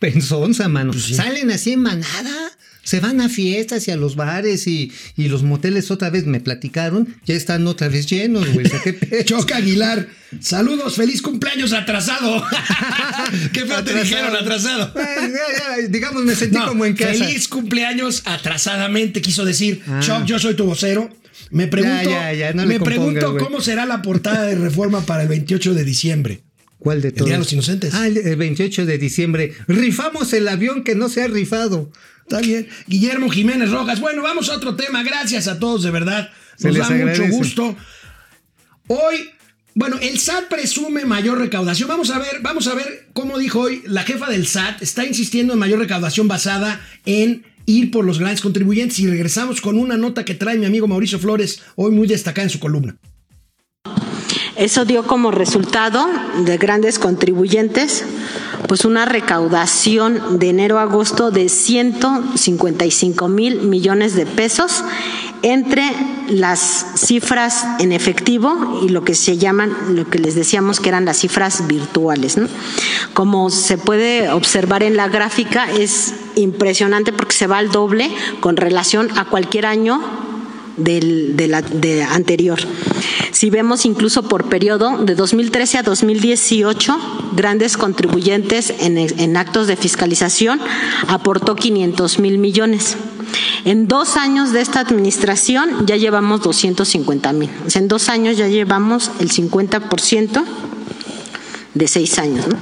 repensonza, 0.00 0.68
mano. 0.68 0.92
Pues 0.92 1.04
sí. 1.04 1.14
Salen 1.14 1.50
así 1.50 1.72
en 1.72 1.82
manada. 1.82 2.50
Se 2.82 3.00
van 3.00 3.20
a 3.20 3.28
fiestas 3.28 3.88
y 3.88 3.90
a 3.90 3.96
los 3.96 4.14
bares 4.14 4.68
y, 4.68 4.92
y 5.16 5.26
los 5.26 5.42
moteles 5.42 5.90
otra 5.90 6.08
vez 6.08 6.24
me 6.26 6.38
platicaron, 6.38 7.16
ya 7.24 7.34
están 7.34 7.66
otra 7.66 7.88
vez 7.88 8.06
llenos, 8.06 8.46
güey. 8.54 8.64
Choca 9.24 9.56
Aguilar, 9.56 10.06
saludos, 10.40 10.94
feliz 10.94 11.20
cumpleaños 11.20 11.72
atrasado. 11.72 12.44
¿Qué 13.52 13.66
feo 13.66 13.82
te 13.82 13.92
dijeron 13.92 14.36
atrasado? 14.36 14.92
Ay, 14.94 15.32
ya, 15.32 15.82
ya, 15.82 15.88
digamos, 15.88 16.22
me 16.24 16.36
sentí 16.36 16.56
No, 16.56 16.68
como 16.68 16.84
en 16.84 16.94
casa. 16.94 17.12
feliz 17.12 17.48
cumpleaños 17.48 18.22
atrasadamente, 18.24 19.20
quiso 19.20 19.44
decir. 19.44 19.82
Ah. 19.88 19.98
Choc, 20.00 20.24
yo 20.24 20.38
soy 20.38 20.54
tu 20.54 20.64
vocero. 20.64 21.10
Me 21.50 21.66
pregunto, 21.66 22.08
Ya, 22.08 22.32
ya, 22.32 22.34
ya, 22.34 22.52
no 22.52 22.62
le 22.66 22.78
me 22.78 22.84
pregunto 22.84 23.36
cómo 23.36 23.60
será 23.60 23.84
la 23.84 24.00
portada 24.02 24.44
de 24.44 24.54
reforma 24.54 25.00
para 25.04 25.22
el 25.24 25.28
28 25.28 25.74
de 25.74 25.84
diciembre. 25.84 26.42
¿Cuál 26.78 27.00
de 27.02 27.08
El 27.08 27.14
todos? 27.14 27.26
Día 27.26 27.34
de 27.34 27.38
los 27.40 27.52
Inocentes. 27.52 27.94
Ah, 27.94 28.06
el, 28.06 28.16
el 28.18 28.36
28 28.36 28.86
de 28.86 28.98
diciembre. 28.98 29.54
Rifamos 29.66 30.32
el 30.32 30.46
avión 30.48 30.84
que 30.84 30.94
no 30.94 31.08
se 31.08 31.22
ha 31.22 31.26
rifado. 31.26 31.90
Está 32.22 32.40
bien. 32.40 32.68
Guillermo 32.86 33.30
Jiménez 33.30 33.70
Rojas. 33.70 34.00
Bueno, 34.00 34.22
vamos 34.22 34.48
a 34.50 34.56
otro 34.56 34.76
tema. 34.76 35.02
Gracias 35.02 35.48
a 35.48 35.58
todos, 35.58 35.82
de 35.82 35.90
verdad. 35.90 36.30
Se 36.56 36.68
Nos 36.68 36.76
da 36.78 36.86
agradece. 36.88 37.22
mucho 37.22 37.36
gusto. 37.36 37.76
Hoy, 38.88 39.30
bueno, 39.74 39.96
el 40.00 40.18
SAT 40.18 40.48
presume 40.48 41.04
mayor 41.04 41.38
recaudación. 41.38 41.88
Vamos 41.88 42.10
a 42.10 42.18
ver, 42.18 42.40
vamos 42.42 42.66
a 42.66 42.74
ver 42.74 43.08
cómo 43.12 43.38
dijo 43.38 43.60
hoy 43.60 43.82
la 43.86 44.02
jefa 44.02 44.28
del 44.30 44.46
SAT. 44.46 44.82
Está 44.82 45.04
insistiendo 45.04 45.52
en 45.54 45.58
mayor 45.58 45.78
recaudación 45.78 46.28
basada 46.28 46.80
en 47.04 47.44
ir 47.66 47.90
por 47.90 48.04
los 48.04 48.18
grandes 48.18 48.40
contribuyentes. 48.40 48.98
Y 48.98 49.06
regresamos 49.08 49.60
con 49.60 49.78
una 49.78 49.96
nota 49.96 50.24
que 50.24 50.34
trae 50.34 50.58
mi 50.58 50.66
amigo 50.66 50.86
Mauricio 50.88 51.18
Flores, 51.18 51.62
hoy 51.74 51.90
muy 51.92 52.06
destacada 52.06 52.44
en 52.44 52.50
su 52.50 52.60
columna. 52.60 52.96
Eso 54.56 54.86
dio 54.86 55.06
como 55.06 55.30
resultado 55.30 56.06
de 56.44 56.56
grandes 56.56 56.98
contribuyentes, 56.98 58.04
pues 58.66 58.86
una 58.86 59.04
recaudación 59.04 60.38
de 60.38 60.48
enero 60.48 60.78
a 60.78 60.82
agosto 60.82 61.30
de 61.30 61.50
155 61.50 63.28
mil 63.28 63.60
millones 63.60 64.14
de 64.14 64.24
pesos 64.24 64.82
entre 65.42 65.92
las 66.28 66.86
cifras 66.96 67.66
en 67.78 67.92
efectivo 67.92 68.80
y 68.82 68.88
lo 68.88 69.04
que 69.04 69.14
se 69.14 69.36
llaman, 69.36 69.76
lo 69.90 70.08
que 70.08 70.18
les 70.18 70.34
decíamos 70.34 70.80
que 70.80 70.88
eran 70.88 71.04
las 71.04 71.18
cifras 71.18 71.66
virtuales. 71.66 72.38
Como 73.12 73.50
se 73.50 73.76
puede 73.76 74.30
observar 74.30 74.82
en 74.82 74.96
la 74.96 75.08
gráfica, 75.08 75.70
es 75.70 76.14
impresionante 76.34 77.12
porque 77.12 77.36
se 77.36 77.46
va 77.46 77.58
al 77.58 77.70
doble 77.70 78.10
con 78.40 78.56
relación 78.56 79.10
a 79.18 79.26
cualquier 79.26 79.66
año 79.66 80.00
del, 80.76 81.36
de 81.36 81.48
la, 81.48 81.58
anterior. 82.12 82.58
Si 83.36 83.50
vemos 83.50 83.84
incluso 83.84 84.22
por 84.22 84.48
periodo 84.48 84.96
de 85.04 85.14
2013 85.14 85.76
a 85.76 85.82
2018, 85.82 86.96
grandes 87.36 87.76
contribuyentes 87.76 88.72
en, 88.80 88.96
en 88.96 89.36
actos 89.36 89.66
de 89.66 89.76
fiscalización 89.76 90.58
aportó 91.06 91.54
500 91.54 92.18
mil 92.18 92.38
millones. 92.38 92.96
En 93.66 93.88
dos 93.88 94.16
años 94.16 94.54
de 94.54 94.62
esta 94.62 94.80
administración 94.80 95.86
ya 95.86 95.96
llevamos 95.96 96.40
250 96.40 97.34
mil. 97.34 97.50
O 97.66 97.68
sea, 97.68 97.82
en 97.82 97.88
dos 97.88 98.08
años 98.08 98.38
ya 98.38 98.48
llevamos 98.48 99.10
el 99.20 99.30
50% 99.30 100.42
de 101.74 101.88
seis 101.88 102.18
años. 102.18 102.48
¿no? 102.48 102.56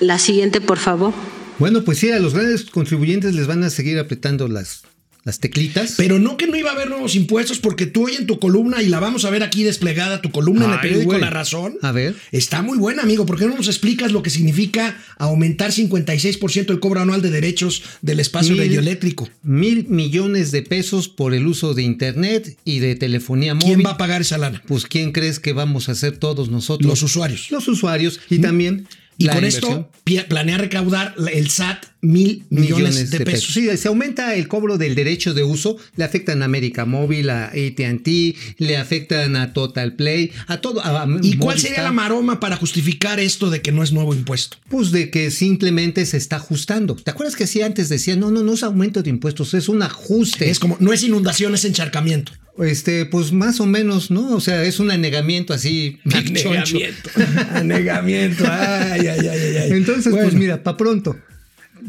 La 0.00 0.18
siguiente, 0.18 0.60
por 0.60 0.78
favor. 0.78 1.14
Bueno, 1.60 1.84
pues 1.84 1.98
sí, 1.98 2.10
a 2.10 2.18
los 2.18 2.34
grandes 2.34 2.64
contribuyentes 2.64 3.32
les 3.32 3.46
van 3.46 3.62
a 3.62 3.70
seguir 3.70 3.96
apretando 4.00 4.48
las, 4.48 4.82
las 5.24 5.40
teclitas. 5.40 5.94
Pero 5.96 6.18
no 6.18 6.36
que 6.36 6.46
no 6.46 6.56
iba 6.56 6.70
a 6.70 6.74
haber 6.74 6.88
nuevos 6.90 7.14
impuestos, 7.16 7.58
porque 7.58 7.86
tú 7.86 8.04
hoy 8.06 8.14
en 8.18 8.26
tu 8.26 8.38
columna, 8.38 8.82
y 8.82 8.88
la 8.88 9.00
vamos 9.00 9.24
a 9.24 9.30
ver 9.30 9.42
aquí 9.42 9.62
desplegada, 9.64 10.20
tu 10.22 10.30
columna 10.30 10.66
en 10.66 10.72
el 10.72 10.80
periódico 10.80 11.10
güey. 11.12 11.20
La 11.20 11.30
Razón. 11.30 11.76
A 11.82 11.92
ver. 11.92 12.14
Está 12.32 12.62
muy 12.62 12.78
buena, 12.78 13.02
amigo. 13.02 13.24
¿Por 13.26 13.38
qué 13.38 13.46
no 13.46 13.56
nos 13.56 13.66
explicas 13.68 14.12
lo 14.12 14.22
que 14.22 14.30
significa 14.30 14.96
aumentar 15.18 15.72
56% 15.72 16.70
el 16.70 16.80
cobro 16.80 17.00
anual 17.00 17.22
de 17.22 17.30
derechos 17.30 17.82
del 18.02 18.20
espacio 18.20 18.52
Mil- 18.52 18.60
radioeléctrico? 18.62 19.28
Mil 19.42 19.86
millones 19.88 20.50
de 20.52 20.62
pesos 20.62 21.08
por 21.08 21.34
el 21.34 21.46
uso 21.46 21.74
de 21.74 21.82
internet 21.82 22.56
y 22.64 22.78
de 22.80 22.94
telefonía 22.94 23.54
móvil. 23.54 23.66
¿Quién 23.74 23.86
va 23.86 23.92
a 23.92 23.96
pagar 23.98 24.20
esa 24.20 24.38
lana? 24.38 24.62
Pues 24.66 24.84
¿quién 24.86 25.12
crees 25.12 25.40
que 25.40 25.52
vamos 25.52 25.88
a 25.88 25.92
hacer 25.92 26.16
todos 26.18 26.50
nosotros? 26.50 26.86
Los 26.88 27.02
usuarios. 27.02 27.50
Los 27.50 27.66
usuarios 27.68 28.20
y 28.30 28.38
también 28.40 28.86
Y 29.16 29.24
la 29.26 29.32
con 29.34 29.44
inversión. 29.44 29.86
esto 30.04 30.26
planea 30.28 30.58
recaudar 30.58 31.14
el 31.32 31.48
SAT 31.48 31.84
mil 32.00 32.44
millones, 32.50 33.10
de, 33.10 33.20
pesos. 33.20 33.54
Sí, 33.54 33.74
se 33.76 33.88
aumenta 33.88 34.34
el 34.34 34.48
cobro 34.48 34.76
del 34.76 34.94
derecho 34.94 35.32
de 35.34 35.42
uso, 35.44 35.76
le 35.96 36.04
afectan 36.04 36.42
a 36.42 36.44
América 36.44 36.84
Móvil, 36.84 37.30
a 37.30 37.46
AT&T, 37.46 38.34
le 38.58 38.76
afectan 38.76 39.36
a 39.36 39.52
Total 39.52 39.94
Play, 39.94 40.32
a 40.48 40.58
todo. 40.60 40.84
a- 40.84 41.02
a 41.04 41.08
¿Y 41.22 41.36
cuál 41.36 41.58
sería 41.58 41.82
la 41.82 41.92
maroma 41.92 42.40
para 42.40 42.56
justificar 42.56 43.20
esto 43.20 43.50
de 43.50 43.62
que 43.62 43.72
no 43.72 43.82
es 43.82 43.92
nuevo 43.92 44.14
impuesto? 44.14 44.58
Pues 44.68 44.90
de 44.90 45.10
que 45.10 45.30
simplemente 45.30 46.04
se 46.06 46.16
está 46.16 46.36
ajustando. 46.36 46.96
¿Te 46.96 47.10
acuerdas 47.10 47.36
que 47.36 47.44
así 47.44 47.62
antes 47.62 47.88
decían, 47.88 48.20
no, 48.20 48.30
no, 48.30 48.42
no 48.42 48.52
es 48.54 48.62
aumento 48.62 49.02
de 49.02 49.10
impuestos, 49.10 49.54
es 49.54 49.68
un 49.68 49.82
ajuste? 49.82 50.50
Es 50.50 50.58
como, 50.58 50.76
no 50.80 50.92
es 50.92 51.02
inundación, 51.02 51.54
es 51.54 51.64
encharcamiento. 51.64 52.32
Este, 52.58 53.04
pues 53.06 53.32
más 53.32 53.58
o 53.60 53.66
menos, 53.66 54.10
¿no? 54.12 54.34
O 54.36 54.40
sea, 54.40 54.62
es 54.64 54.78
un 54.78 54.90
anegamiento 54.90 55.52
así. 55.52 55.98
choncho. 56.34 56.78
Anegamiento. 57.52 58.44
Ay, 58.48 59.06
ay, 59.08 59.18
ay, 59.20 59.28
ay, 59.28 59.56
ay. 59.56 59.70
Entonces, 59.72 60.12
Bueno. 60.12 60.28
pues 60.28 60.34
mira, 60.38 60.62
para 60.62 60.76
pronto 60.76 61.16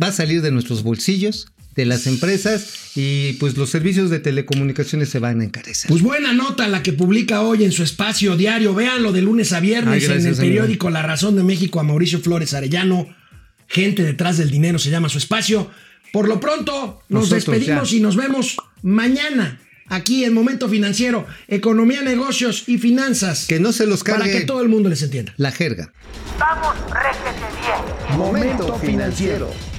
va 0.02 0.08
a 0.08 0.12
salir 0.12 0.42
de 0.42 0.52
nuestros 0.52 0.84
bolsillos, 0.84 1.48
de 1.76 1.86
las 1.86 2.08
empresas 2.08 2.92
y 2.96 3.34
pues 3.34 3.58
los 3.58 3.70
servicios 3.70 4.10
de 4.10 4.20
telecomunicaciones 4.20 5.10
se 5.10 5.20
van 5.20 5.42
a 5.42 5.44
encarecer. 5.44 5.90
Pues 5.90 6.02
buena 6.02 6.34
nota 6.34 6.68
la 6.68 6.82
que 6.82 6.94
publica 6.94 7.42
hoy 7.42 7.64
en 7.64 7.72
su 7.72 7.84
espacio 7.84 8.36
diario. 8.38 8.74
Véanlo 8.74 9.12
de 9.12 9.22
lunes 9.22 9.52
a 9.54 9.60
viernes 9.60 9.94
Ay, 9.94 10.00
gracias, 10.00 10.12
en 10.26 10.32
el 10.32 10.40
amigo. 10.40 10.42
periódico 10.56 10.90
La 10.90 11.02
Razón 11.02 11.36
de 11.36 11.44
México 11.44 11.80
a 11.80 11.84
Mauricio 11.84 12.20
Flores 12.22 12.54
Arellano. 12.54 13.08
Gente 13.68 14.04
detrás 14.04 14.38
del 14.38 14.50
dinero 14.52 14.80
se 14.80 14.90
llama 14.90 15.10
su 15.10 15.18
espacio. 15.18 15.70
Por 16.14 16.28
lo 16.30 16.40
pronto, 16.40 17.02
nos 17.10 17.24
Nosotros 17.30 17.46
despedimos 17.60 17.92
ya. 17.92 17.98
y 17.98 18.00
nos 18.00 18.16
vemos 18.16 18.56
mañana 18.82 19.60
aquí 19.88 20.26
en 20.26 20.34
Momento 20.34 20.70
Financiero, 20.70 21.26
Economía, 21.48 22.02
Negocios 22.02 22.64
y 22.68 22.78
Finanzas. 22.78 23.46
que 23.48 23.60
no 23.60 23.72
se 23.72 23.86
los 23.86 24.04
para 24.04 24.20
cargue 24.20 24.40
que 24.40 24.46
todo 24.46 24.62
el 24.62 24.70
mundo 24.70 24.90
les 24.90 25.02
entienda. 25.02 25.34
la 25.38 25.52
jerga. 25.52 25.92
Vamos, 26.40 26.76
réjete 26.92 27.46
bien. 27.62 28.18
Momento 28.18 28.78
financiero. 28.80 29.75